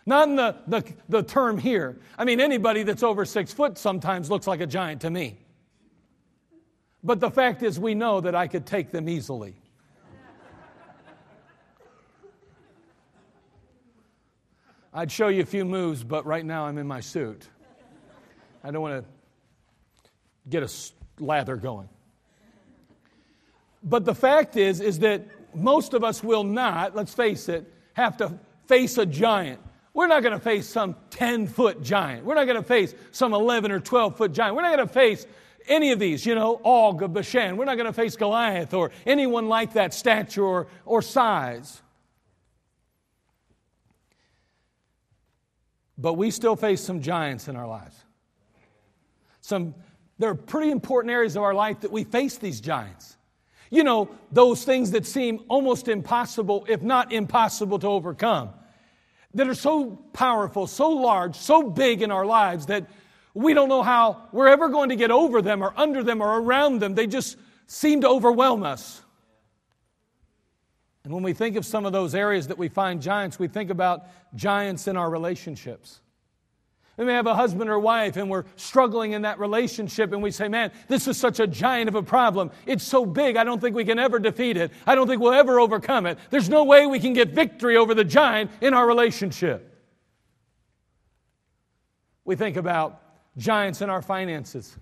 [0.06, 1.98] Not in the, the, the term here.
[2.16, 5.38] I mean, anybody that's over six foot sometimes looks like a giant to me.
[7.02, 9.54] But the fact is, we know that I could take them easily.
[14.92, 17.48] I'd show you a few moves, but right now I'm in my suit.
[18.62, 20.10] I don't want to
[20.48, 20.70] get a
[21.22, 21.88] lather going.
[23.82, 28.16] But the fact is, is that most of us will not, let's face it, have
[28.18, 29.60] to face a giant.
[29.92, 32.24] We're not going to face some 10 foot giant.
[32.24, 34.56] We're not going to face some 11 or 12 foot giant.
[34.56, 35.26] We're not going to face
[35.68, 37.56] any of these, you know, Og of Bashan.
[37.56, 41.80] We're not going to face Goliath or anyone like that stature or, or size.
[45.96, 47.96] But we still face some giants in our lives.
[49.40, 49.74] Some,
[50.18, 53.16] there are pretty important areas of our life that we face these giants.
[53.74, 58.50] You know, those things that seem almost impossible, if not impossible to overcome,
[59.34, 62.88] that are so powerful, so large, so big in our lives that
[63.34, 66.38] we don't know how we're ever going to get over them or under them or
[66.38, 66.94] around them.
[66.94, 69.02] They just seem to overwhelm us.
[71.02, 73.70] And when we think of some of those areas that we find giants, we think
[73.70, 74.06] about
[74.36, 76.00] giants in our relationships.
[76.96, 80.30] We may have a husband or wife and we're struggling in that relationship and we
[80.30, 82.52] say, man, this is such a giant of a problem.
[82.66, 84.70] It's so big, I don't think we can ever defeat it.
[84.86, 86.18] I don't think we'll ever overcome it.
[86.30, 89.70] There's no way we can get victory over the giant in our relationship.
[92.24, 93.02] We think about
[93.36, 94.76] giants in our finances.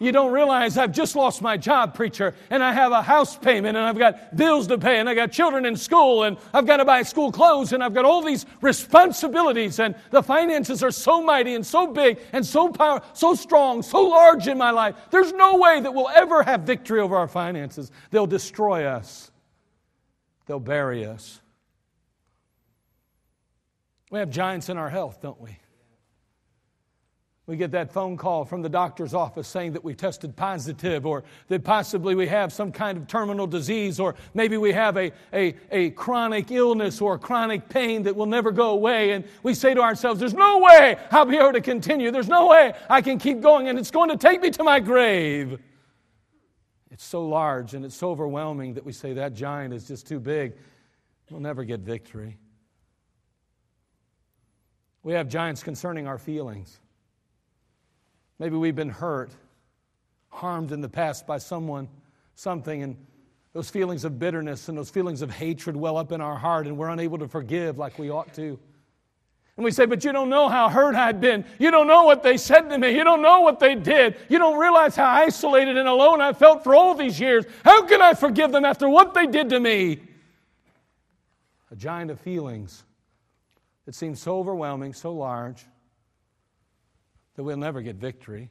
[0.00, 3.76] You don't realize I've just lost my job, preacher, and I have a house payment,
[3.76, 6.78] and I've got bills to pay, and I've got children in school, and I've got
[6.78, 11.22] to buy school clothes, and I've got all these responsibilities, and the finances are so
[11.22, 14.96] mighty and so big and so power, so strong, so large in my life.
[15.10, 17.92] There's no way that we'll ever have victory over our finances.
[18.10, 19.30] They'll destroy us.
[20.46, 21.40] They'll bury us.
[24.10, 25.58] We have giants in our health, don't we?
[27.46, 31.24] We get that phone call from the doctor's office saying that we tested positive or
[31.48, 35.54] that possibly we have some kind of terminal disease or maybe we have a, a,
[35.70, 39.10] a chronic illness or a chronic pain that will never go away.
[39.10, 42.10] And we say to ourselves, There's no way I'll be able to continue.
[42.10, 44.80] There's no way I can keep going and it's going to take me to my
[44.80, 45.60] grave.
[46.90, 50.18] It's so large and it's so overwhelming that we say that giant is just too
[50.18, 50.54] big.
[51.30, 52.38] We'll never get victory.
[55.02, 56.80] We have giants concerning our feelings.
[58.38, 59.30] Maybe we've been hurt,
[60.28, 61.88] harmed in the past by someone,
[62.34, 62.96] something, and
[63.52, 66.76] those feelings of bitterness and those feelings of hatred well up in our heart, and
[66.76, 68.58] we're unable to forgive like we ought to.
[69.56, 71.44] And we say, But you don't know how hurt I've been.
[71.60, 72.96] You don't know what they said to me.
[72.96, 74.16] You don't know what they did.
[74.28, 77.44] You don't realize how isolated and alone I felt for all these years.
[77.64, 80.00] How can I forgive them after what they did to me?
[81.70, 82.82] A giant of feelings
[83.86, 85.64] that seems so overwhelming, so large
[87.34, 88.48] that we'll never get victory.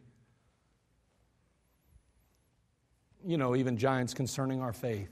[3.26, 5.10] You know, even giants concerning our faith.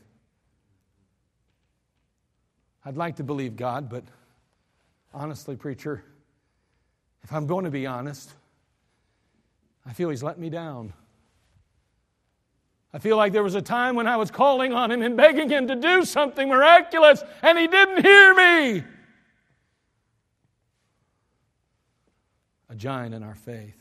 [2.83, 4.03] I'd like to believe God, but
[5.13, 6.03] honestly, preacher,
[7.23, 8.33] if I'm going to be honest,
[9.85, 10.93] I feel He's let me down.
[12.93, 15.49] I feel like there was a time when I was calling on Him and begging
[15.49, 18.83] Him to do something miraculous, and He didn't hear me.
[22.71, 23.75] A giant in our faith.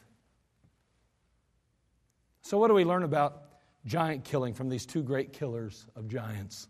[2.42, 3.44] So, what do we learn about
[3.86, 6.66] giant killing from these two great killers of giants?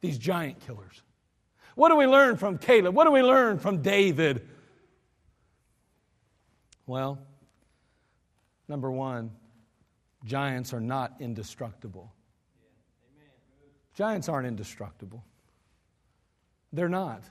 [0.00, 1.02] These giant killers.
[1.74, 2.94] What do we learn from Caleb?
[2.94, 4.48] What do we learn from David?
[6.86, 7.18] Well,
[8.66, 9.30] number one,
[10.24, 12.10] giants are not indestructible.
[13.94, 15.22] Giants aren't indestructible.
[16.72, 17.22] They're not.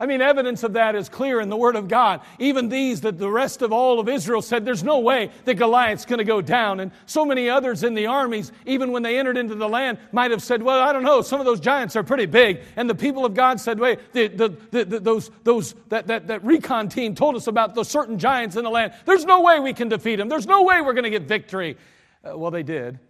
[0.00, 2.20] I mean, evidence of that is clear in the Word of God.
[2.38, 6.04] Even these that the rest of all of Israel said, there's no way that Goliath's
[6.04, 6.78] going to go down.
[6.78, 10.30] And so many others in the armies, even when they entered into the land, might
[10.30, 12.60] have said, well, I don't know, some of those giants are pretty big.
[12.76, 16.28] And the people of God said, wait, the, the, the, the, those, those, that, that,
[16.28, 18.92] that recon team told us about those certain giants in the land.
[19.04, 20.28] There's no way we can defeat them.
[20.28, 21.76] There's no way we're going to get victory.
[22.24, 23.00] Uh, well, they did.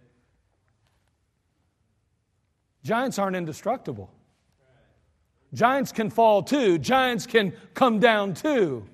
[2.83, 4.09] Giants aren't indestructible.
[5.53, 8.85] Giants can fall too, giants can come down too.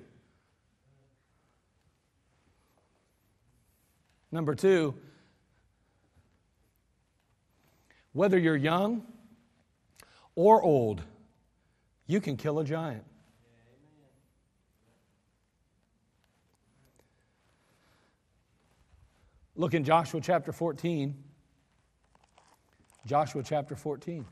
[4.32, 4.94] Number two,
[8.12, 9.02] whether you're young
[10.34, 11.02] or old,
[12.06, 13.04] you can kill a giant.
[19.54, 21.14] Look in Joshua chapter 14.
[23.06, 24.26] Joshua chapter 14.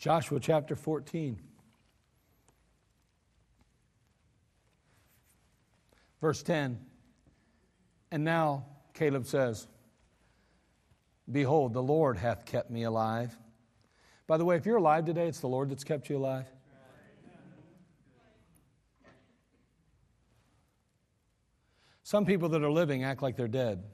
[0.00, 1.38] Joshua chapter 14.
[6.22, 6.80] Verse 10.
[8.10, 9.68] And now Caleb says,
[11.30, 13.36] Behold, the Lord hath kept me alive.
[14.26, 16.46] By the way, if you're alive today, it's the Lord that's kept you alive.
[22.02, 23.84] Some people that are living act like they're dead.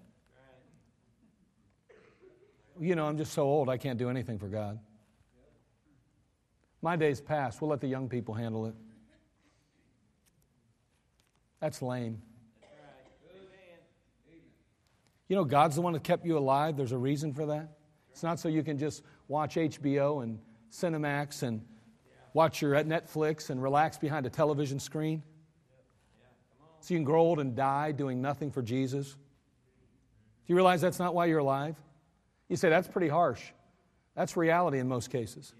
[2.79, 4.79] You know, I'm just so old, I can't do anything for God.
[6.87, 7.61] My day's past.
[7.61, 8.75] We'll let the young people handle it.
[11.59, 12.23] That's lame.
[15.27, 16.77] You know, God's the one that kept you alive.
[16.77, 17.71] There's a reason for that.
[18.13, 20.39] It's not so you can just watch HBO and
[20.71, 21.61] Cinemax and
[22.35, 25.25] watch your uh, Netflix and relax behind a television screen.
[26.83, 29.11] So you can grow old and die doing nothing for Jesus.
[29.11, 29.19] Do
[30.47, 31.75] you realize that's not why you're alive?
[32.49, 33.43] You say, that's pretty harsh.
[34.15, 35.53] That's reality in most cases.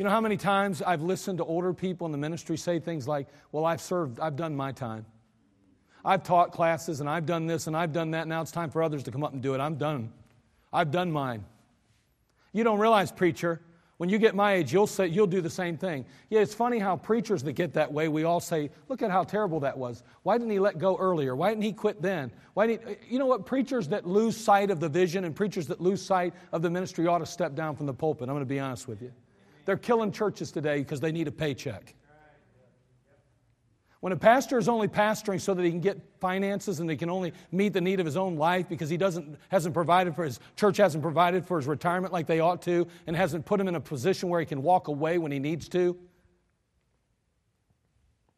[0.00, 3.06] You know how many times I've listened to older people in the ministry say things
[3.06, 5.04] like, Well, I've served, I've done my time.
[6.02, 8.26] I've taught classes and I've done this and I've done that.
[8.26, 9.60] Now it's time for others to come up and do it.
[9.60, 10.10] I'm done.
[10.72, 11.44] I've done mine.
[12.54, 13.60] You don't realize, preacher,
[13.98, 16.06] when you get my age, you'll say you'll do the same thing.
[16.30, 19.24] Yeah, it's funny how preachers that get that way, we all say, "Look at how
[19.24, 20.02] terrible that was.
[20.22, 21.36] Why didn't he let go earlier?
[21.36, 22.32] Why didn't he quit then?
[22.54, 22.96] Why didn't he?
[23.12, 23.44] you know what?
[23.44, 27.06] Preachers that lose sight of the vision and preachers that lose sight of the ministry
[27.06, 28.30] ought to step down from the pulpit.
[28.30, 29.12] I'm going to be honest with you.
[29.70, 31.94] They're killing churches today because they need a paycheck.
[34.00, 37.08] When a pastor is only pastoring so that he can get finances and he can
[37.08, 40.40] only meet the need of his own life because he doesn't, hasn't provided for his
[40.56, 43.76] church, hasn't provided for his retirement like they ought to, and hasn't put him in
[43.76, 45.96] a position where he can walk away when he needs to,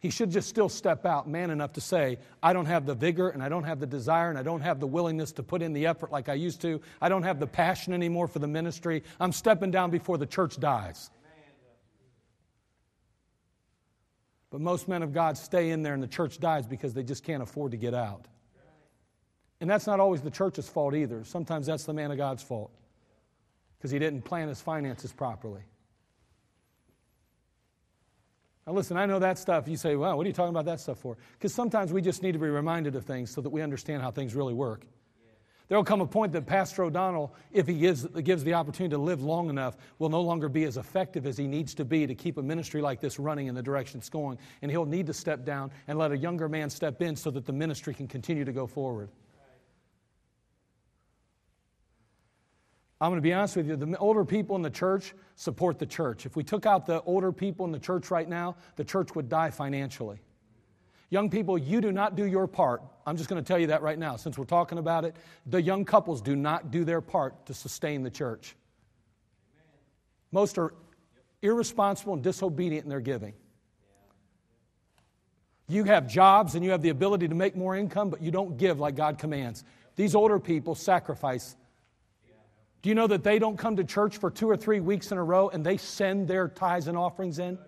[0.02, 3.28] he should just still step out man enough to say, I don't have the vigor
[3.28, 5.72] and I don't have the desire and I don't have the willingness to put in
[5.72, 6.80] the effort like I used to.
[7.00, 9.04] I don't have the passion anymore for the ministry.
[9.20, 11.08] I'm stepping down before the church dies.
[14.52, 17.24] But most men of God stay in there and the church dies because they just
[17.24, 18.26] can't afford to get out.
[19.62, 21.24] And that's not always the church's fault either.
[21.24, 22.70] Sometimes that's the man of God's fault
[23.78, 25.62] because he didn't plan his finances properly.
[28.66, 29.66] Now, listen, I know that stuff.
[29.66, 31.16] You say, well, what are you talking about that stuff for?
[31.32, 34.10] Because sometimes we just need to be reminded of things so that we understand how
[34.10, 34.84] things really work.
[35.72, 39.00] There will come a point that Pastor O'Donnell, if he gives, gives the opportunity to
[39.00, 42.14] live long enough, will no longer be as effective as he needs to be to
[42.14, 44.36] keep a ministry like this running in the direction it's going.
[44.60, 47.46] And he'll need to step down and let a younger man step in so that
[47.46, 49.08] the ministry can continue to go forward.
[53.00, 55.86] I'm going to be honest with you, the older people in the church support the
[55.86, 56.26] church.
[56.26, 59.30] If we took out the older people in the church right now, the church would
[59.30, 60.20] die financially.
[61.12, 62.80] Young people, you do not do your part.
[63.04, 64.16] I'm just going to tell you that right now.
[64.16, 68.02] Since we're talking about it, the young couples do not do their part to sustain
[68.02, 68.56] the church.
[70.30, 70.72] Most are
[71.42, 73.34] irresponsible and disobedient in their giving.
[75.68, 78.56] You have jobs and you have the ability to make more income, but you don't
[78.56, 79.64] give like God commands.
[79.96, 81.56] These older people sacrifice.
[82.80, 85.18] Do you know that they don't come to church for two or three weeks in
[85.18, 87.58] a row and they send their tithes and offerings in?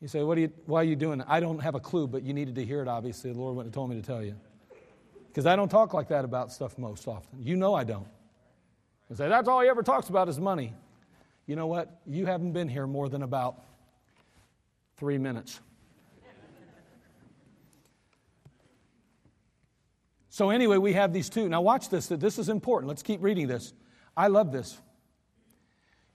[0.00, 1.28] You say, what are you, why are you doing that?
[1.28, 3.32] I don't have a clue, but you needed to hear it, obviously.
[3.32, 4.34] The Lord wouldn't have told me to tell you.
[5.28, 7.42] Because I don't talk like that about stuff most often.
[7.42, 8.08] You know I don't.
[9.10, 10.74] I say, that's all he ever talks about is money.
[11.46, 12.00] You know what?
[12.06, 13.62] You haven't been here more than about
[14.96, 15.60] three minutes.
[20.30, 21.48] so, anyway, we have these two.
[21.48, 22.06] Now, watch this.
[22.06, 22.88] This is important.
[22.88, 23.74] Let's keep reading this.
[24.16, 24.80] I love this.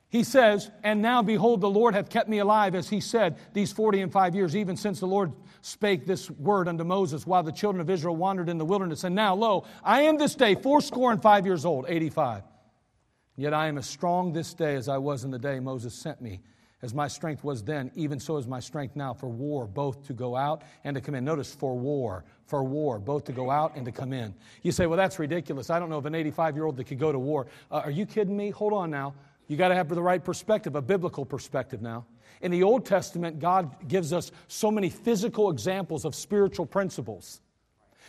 [0.10, 3.72] He says, And now behold, the Lord hath kept me alive, as he said, these
[3.72, 7.51] forty and five years, even since the Lord spake this word unto Moses, while the
[7.51, 9.03] children of Israel wandered in the wilderness.
[9.03, 12.43] And now, lo, I am this day fourscore and five years old, 85.
[13.36, 16.22] Yet I am as strong this day as I was in the day Moses sent
[16.22, 16.39] me.
[16.82, 20.14] As my strength was then, even so is my strength now for war, both to
[20.14, 21.26] go out and to come in.
[21.26, 24.36] Notice for war, for war, both to go out and to come in.
[24.62, 25.70] You say, well, that's ridiculous.
[25.70, 27.47] I don't know of an 85 year old that could go to war.
[27.72, 28.51] Uh, are you kidding me?
[28.51, 29.16] Hold on now.
[29.48, 32.06] You got to have the right perspective, a biblical perspective now.
[32.41, 37.41] In the Old Testament, God gives us so many physical examples of spiritual principles.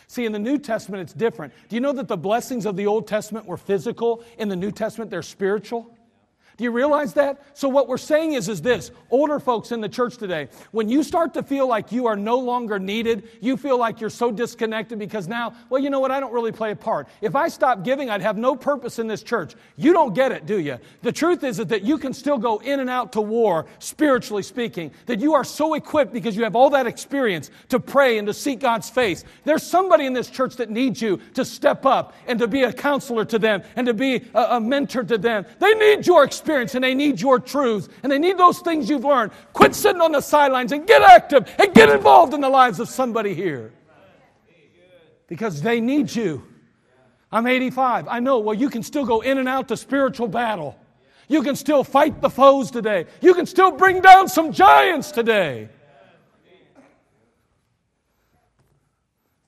[0.07, 1.53] See, in the New Testament, it's different.
[1.69, 4.23] Do you know that the blessings of the Old Testament were physical?
[4.37, 5.96] In the New Testament, they're spiritual?
[6.57, 7.39] Do you realize that?
[7.53, 11.03] So what we're saying is is this, older folks in the church today, when you
[11.03, 14.97] start to feel like you are no longer needed, you feel like you're so disconnected
[14.97, 17.09] because now, well, you know what, I don't really play a part.
[17.21, 19.53] If I stop giving, I'd have no purpose in this church.
[19.75, 20.79] You don't get it, do you?
[21.03, 24.91] The truth is that you can still go in and out to war, spiritually speaking,
[25.05, 28.33] that you are so equipped because you have all that experience to pray and to
[28.33, 29.25] seek God's face.
[29.43, 32.73] There's somebody in this church that needs you to step up and to be a
[32.73, 35.45] counselor to them and to be a, a mentor to them.
[35.59, 38.89] They need your experience experience and they need your truths and they need those things
[38.89, 39.33] you've learned.
[39.51, 42.87] Quit sitting on the sidelines and get active and get involved in the lives of
[42.87, 43.73] somebody here.
[45.27, 46.47] Because they need you.
[47.33, 48.07] I'm 85.
[48.07, 50.77] I know, well, you can still go in and out to spiritual battle.
[51.27, 53.07] You can still fight the foes today.
[53.19, 55.67] You can still bring down some giants today.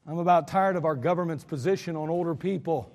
[0.06, 2.92] I'm about tired of our government's position on older people.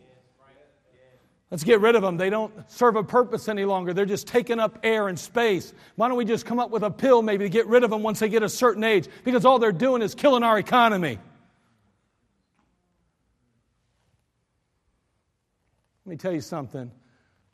[1.55, 2.16] Let's get rid of them.
[2.16, 3.94] They don't serve a purpose any longer.
[3.94, 5.72] They're just taking up air and space.
[5.94, 8.02] Why don't we just come up with a pill maybe to get rid of them
[8.02, 9.07] once they get a certain age?
[9.22, 11.16] Because all they're doing is killing our economy.
[16.05, 16.90] Let me tell you something.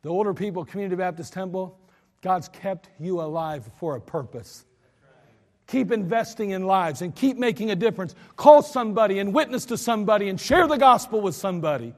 [0.01, 1.78] The older people, Community Baptist Temple,
[2.22, 4.64] God's kept you alive for a purpose.
[5.66, 8.14] Keep investing in lives and keep making a difference.
[8.36, 11.92] Call somebody and witness to somebody and share the gospel with somebody.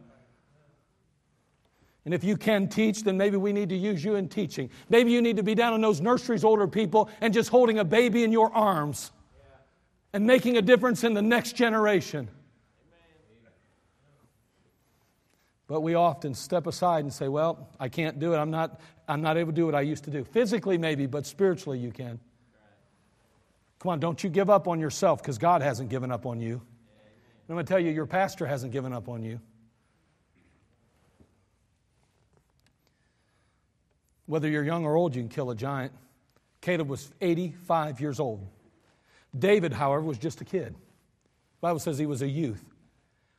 [2.04, 4.70] And if you can teach, then maybe we need to use you in teaching.
[4.88, 7.84] Maybe you need to be down in those nurseries, older people, and just holding a
[7.84, 9.12] baby in your arms
[10.12, 12.28] and making a difference in the next generation.
[15.68, 18.36] But we often step aside and say, Well, I can't do it.
[18.36, 20.24] I'm not, I'm not able to do what I used to do.
[20.24, 22.20] Physically, maybe, but spiritually, you can.
[23.78, 26.54] Come on, don't you give up on yourself because God hasn't given up on you.
[26.54, 29.40] And I'm going to tell you, your pastor hasn't given up on you.
[34.26, 35.92] Whether you're young or old, you can kill a giant.
[36.60, 38.46] Caleb was 85 years old.
[39.36, 40.74] David, however, was just a kid.
[40.74, 42.62] The Bible says he was a youth.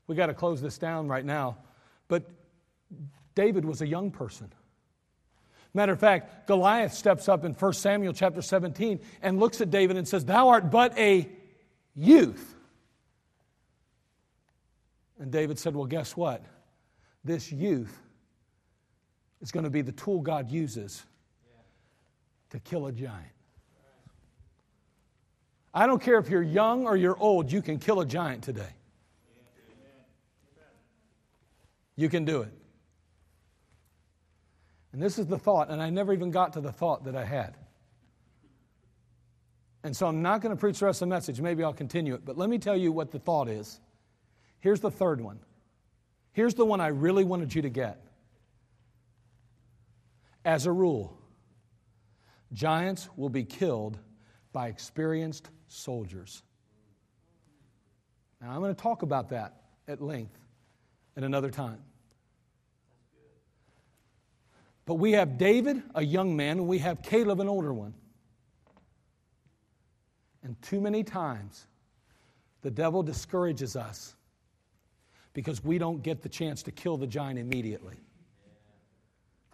[0.08, 1.58] We got to close this down right now.
[2.08, 2.30] But
[3.36, 4.52] David was a young person.
[5.74, 9.98] Matter of fact, Goliath steps up in 1 Samuel chapter 17 and looks at David
[9.98, 11.28] and says, Thou art but a
[11.96, 12.56] youth.
[15.20, 16.44] And David said, Well, guess what?
[17.24, 18.03] This youth
[19.44, 21.04] is going to be the tool God uses
[22.50, 23.28] to kill a giant.
[25.74, 28.74] I don't care if you're young or you're old, you can kill a giant today.
[31.96, 32.54] You can do it.
[34.94, 37.26] And this is the thought, and I never even got to the thought that I
[37.26, 37.56] had.
[39.84, 41.42] And so I'm not going to preach the rest of the message.
[41.42, 42.24] Maybe I'll continue it.
[42.24, 43.82] But let me tell you what the thought is.
[44.60, 45.40] Here's the third one.
[46.32, 48.00] Here's the one I really wanted you to get.
[50.46, 51.18] As a rule,
[52.52, 53.98] giants will be killed
[54.52, 56.44] by experienced soldiers.
[58.42, 60.38] Now, I'm going to talk about that at length
[61.16, 61.80] at another time.
[64.86, 67.94] But we have David, a young man, and we have Caleb, an older one.
[70.44, 71.68] And too many times,
[72.62, 74.16] the devil discourages us
[75.34, 77.96] because we don't get the chance to kill the giant immediately.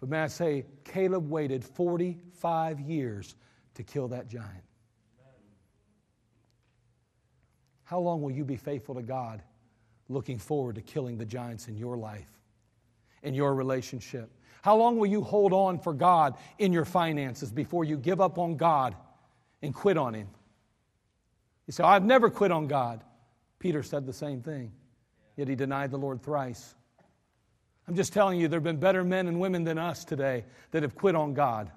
[0.00, 3.36] But may I say, Caleb waited 45 years
[3.74, 4.64] to kill that giant.
[7.84, 9.42] How long will you be faithful to God
[10.08, 12.30] looking forward to killing the giants in your life,
[13.22, 14.30] in your relationship?
[14.62, 18.38] How long will you hold on for God in your finances before you give up
[18.38, 18.94] on God
[19.62, 20.28] and quit on Him?
[21.66, 23.04] You say, I've never quit on God.
[23.58, 24.72] Peter said the same thing,
[25.36, 26.74] yet he denied the Lord thrice.
[27.88, 30.82] I'm just telling you, there have been better men and women than us today that
[30.82, 31.70] have quit on God.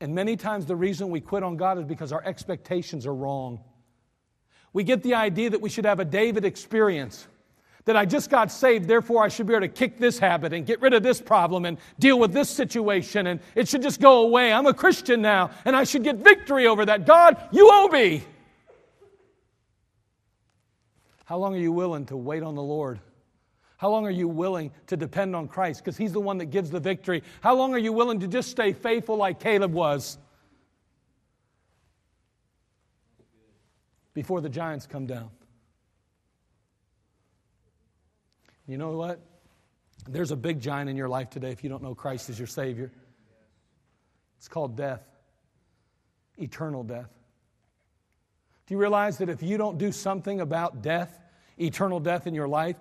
[0.00, 3.60] And many times the reason we quit on God is because our expectations are wrong.
[4.72, 7.26] We get the idea that we should have a David experience
[7.88, 10.66] that I just got saved, therefore I should be able to kick this habit and
[10.66, 14.26] get rid of this problem and deal with this situation and it should just go
[14.26, 14.52] away.
[14.52, 17.06] I'm a Christian now and I should get victory over that.
[17.06, 18.22] God, you owe me.
[21.24, 23.00] How long are you willing to wait on the Lord?
[23.78, 25.82] How long are you willing to depend on Christ?
[25.82, 27.22] Because He's the one that gives the victory.
[27.40, 30.18] How long are you willing to just stay faithful like Caleb was
[34.14, 35.30] before the giants come down?
[38.66, 39.20] You know what?
[40.08, 42.48] There's a big giant in your life today if you don't know Christ as your
[42.48, 42.90] Savior.
[44.38, 45.02] It's called death,
[46.36, 47.10] eternal death.
[48.66, 51.20] Do you realize that if you don't do something about death,
[51.58, 52.76] eternal death in your life,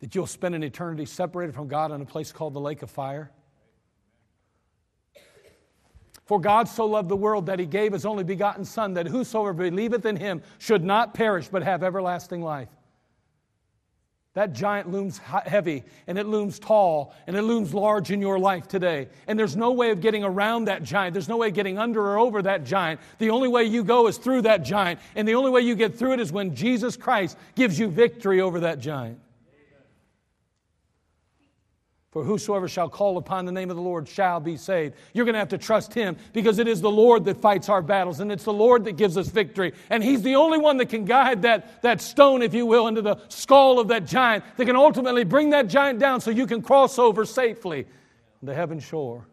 [0.00, 2.90] that you'll spend an eternity separated from God in a place called the lake of
[2.90, 3.30] fire?
[6.24, 9.52] For God so loved the world that he gave his only begotten Son, that whosoever
[9.52, 12.68] believeth in him should not perish but have everlasting life.
[14.32, 18.66] That giant looms heavy and it looms tall and it looms large in your life
[18.66, 19.08] today.
[19.28, 21.14] And there's no way of getting around that giant.
[21.14, 23.00] There's no way of getting under or over that giant.
[23.18, 24.98] The only way you go is through that giant.
[25.14, 28.40] And the only way you get through it is when Jesus Christ gives you victory
[28.40, 29.20] over that giant.
[32.14, 34.94] For whosoever shall call upon the name of the Lord shall be saved.
[35.14, 37.82] You're going to have to trust Him because it is the Lord that fights our
[37.82, 39.72] battles and it's the Lord that gives us victory.
[39.90, 43.02] And He's the only one that can guide that, that stone, if you will, into
[43.02, 46.62] the skull of that giant, that can ultimately bring that giant down so you can
[46.62, 47.84] cross over safely
[48.44, 49.26] the heaven shore.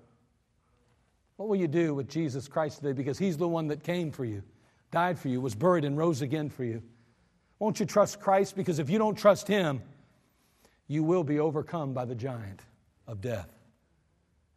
[1.36, 2.94] What will you do with Jesus Christ today?
[2.94, 4.42] Because He's the one that came for you,
[4.90, 6.82] died for you, was buried, and rose again for you.
[7.60, 8.56] Won't you trust Christ?
[8.56, 9.84] Because if you don't trust Him,
[10.88, 12.64] you will be overcome by the giant
[13.12, 13.50] of death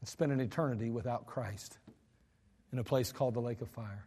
[0.00, 1.76] and spend an eternity without Christ
[2.72, 4.06] in a place called the lake of fire.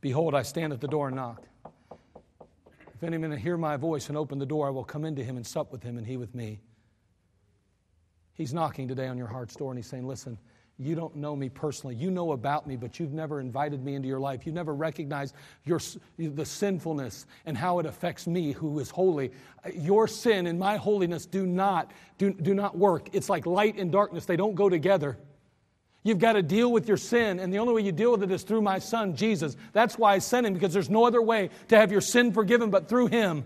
[0.00, 1.46] Behold, I stand at the door and knock.
[2.94, 5.36] If any man hear my voice and open the door, I will come into him
[5.36, 6.60] and sup with him and he with me.
[8.32, 10.38] He's knocking today on your heart's door and he's saying, Listen,
[10.78, 11.94] you don't know me personally.
[11.94, 14.44] You know about me, but you've never invited me into your life.
[14.44, 15.80] You've never recognized your,
[16.18, 19.30] the sinfulness and how it affects me, who is holy.
[19.72, 23.08] Your sin and my holiness do not, do, do not work.
[23.12, 25.16] It's like light and darkness, they don't go together.
[26.02, 28.30] You've got to deal with your sin, and the only way you deal with it
[28.30, 29.56] is through my son, Jesus.
[29.72, 32.68] That's why I sent him, because there's no other way to have your sin forgiven
[32.68, 33.44] but through him.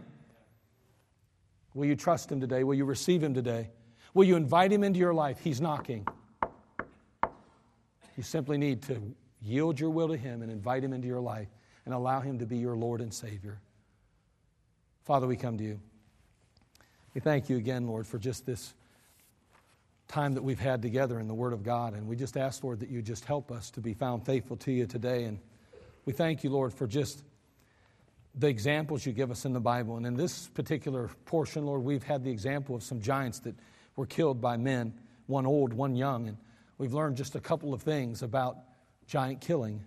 [1.75, 2.65] Will you trust him today?
[2.65, 3.71] Will you receive him today?
[4.13, 5.39] Will you invite him into your life?
[5.39, 6.05] He's knocking.
[8.19, 11.47] You simply need to yield your will to Him and invite Him into your life
[11.85, 13.61] and allow Him to be your Lord and Savior.
[15.05, 15.79] Father, we come to you.
[17.15, 18.75] We thank you again, Lord, for just this
[20.09, 21.95] time that we've had together in the Word of God.
[21.95, 24.73] And we just ask, Lord, that you just help us to be found faithful to
[24.73, 25.23] you today.
[25.23, 25.39] And
[26.05, 27.23] we thank you, Lord, for just
[28.35, 29.97] the examples you give us in the Bible.
[29.97, 33.55] And in this particular portion, Lord, we've had the example of some giants that
[33.95, 34.93] were killed by men,
[35.29, 36.27] one old, one young.
[36.27, 36.37] And
[36.79, 38.57] we've learned just a couple of things about
[39.07, 39.85] giant killing.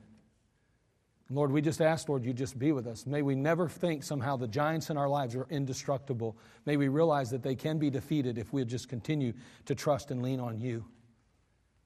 [1.34, 3.06] Lord, we just ask, Lord, you just be with us.
[3.06, 6.36] May we never think somehow the giants in our lives are indestructible.
[6.66, 9.32] May we realize that they can be defeated if we just continue
[9.66, 10.84] to trust and lean on you.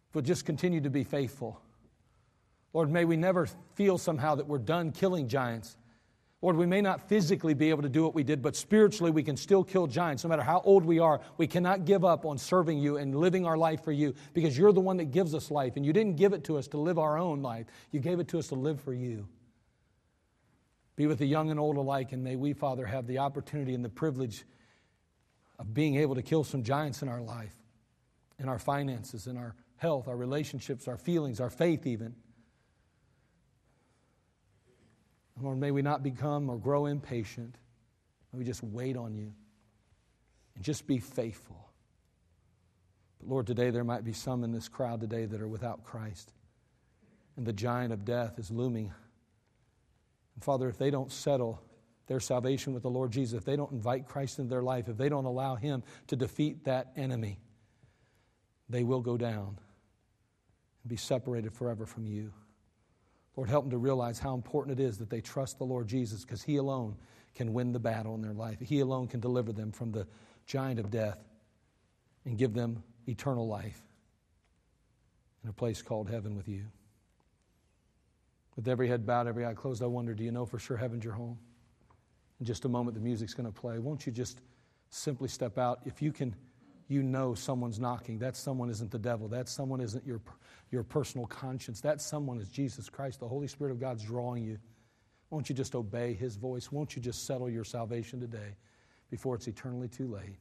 [0.10, 1.62] If we just continue to be faithful.
[2.74, 5.78] Lord, may we never feel somehow that we're done killing giants.
[6.42, 9.24] Lord, we may not physically be able to do what we did, but spiritually we
[9.24, 10.24] can still kill giants.
[10.24, 13.46] No matter how old we are, we cannot give up on serving you and living
[13.46, 15.76] our life for you because you're the one that gives us life.
[15.76, 18.28] And you didn't give it to us to live our own life, you gave it
[18.30, 19.28] to us to live for you.
[20.96, 23.84] Be with the young and old alike, and may we, Father, have the opportunity and
[23.84, 24.46] the privilege
[25.60, 27.56] of being able to kill some giants in our life,
[28.40, 32.16] in our finances, in our health, our relationships, our feelings, our faith, even.
[35.42, 37.56] Lord, may we not become or grow impatient.
[38.32, 39.34] May we just wait on you
[40.56, 41.70] and just be faithful.
[43.20, 46.32] But Lord, today there might be some in this crowd today that are without Christ.
[47.38, 48.94] And the giant of death is looming.
[50.36, 51.62] And Father, if they don't settle
[52.08, 54.98] their salvation with the Lord Jesus, if they don't invite Christ into their life, if
[54.98, 57.40] they don't allow Him to defeat that enemy,
[58.70, 59.60] they will go down
[60.84, 62.32] and be separated forever from you.
[63.36, 66.24] Lord, help them to realize how important it is that they trust the Lord Jesus
[66.24, 66.96] because He alone
[67.36, 68.60] can win the battle in their life.
[68.60, 70.08] He alone can deliver them from the
[70.46, 71.20] giant of death
[72.26, 73.82] and give them eternal life
[75.44, 76.66] in a place called heaven with you.
[78.56, 81.04] With every head bowed, every eye closed, I wonder do you know for sure heaven's
[81.04, 81.38] your home?
[82.40, 83.80] In just a moment, the music's going to play.
[83.80, 84.42] Won't you just
[84.90, 85.80] simply step out?
[85.86, 86.34] If you can,
[86.88, 88.20] you know someone's knocking.
[88.20, 89.28] That someone isn't the devil.
[89.28, 90.22] That someone isn't your
[90.72, 91.82] your personal conscience.
[91.82, 93.20] That someone is Jesus Christ.
[93.20, 94.58] The Holy Spirit of God's drawing you.
[95.30, 96.72] Won't you just obey His voice?
[96.72, 98.56] Won't you just settle your salvation today
[99.10, 100.38] before it's eternally too late?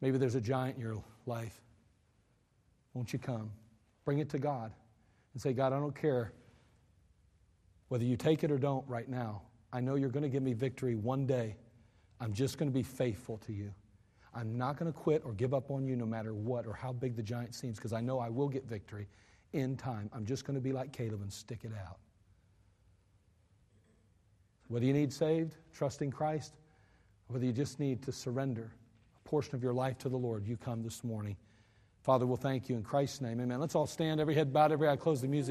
[0.00, 1.60] Maybe there's a giant in your life.
[2.94, 3.50] Won't you come?
[4.04, 4.72] Bring it to God
[5.32, 6.32] and say, God, I don't care
[7.88, 9.42] whether you take it or don't right now.
[9.72, 11.56] I know you're going to give me victory one day.
[12.20, 13.72] I'm just going to be faithful to you.
[14.34, 16.92] I'm not going to quit or give up on you no matter what or how
[16.92, 19.06] big the giant seems because I know I will get victory
[19.52, 20.10] in time.
[20.12, 21.98] I'm just going to be like Caleb and stick it out.
[24.68, 26.54] Whether you need saved, trusting Christ,
[27.28, 28.70] whether you just need to surrender
[29.16, 31.36] a portion of your life to the Lord, you come this morning.
[32.02, 33.40] Father, we'll thank you in Christ's name.
[33.40, 33.60] Amen.
[33.60, 35.46] Let's all stand, every head bowed, every eye closed, the music.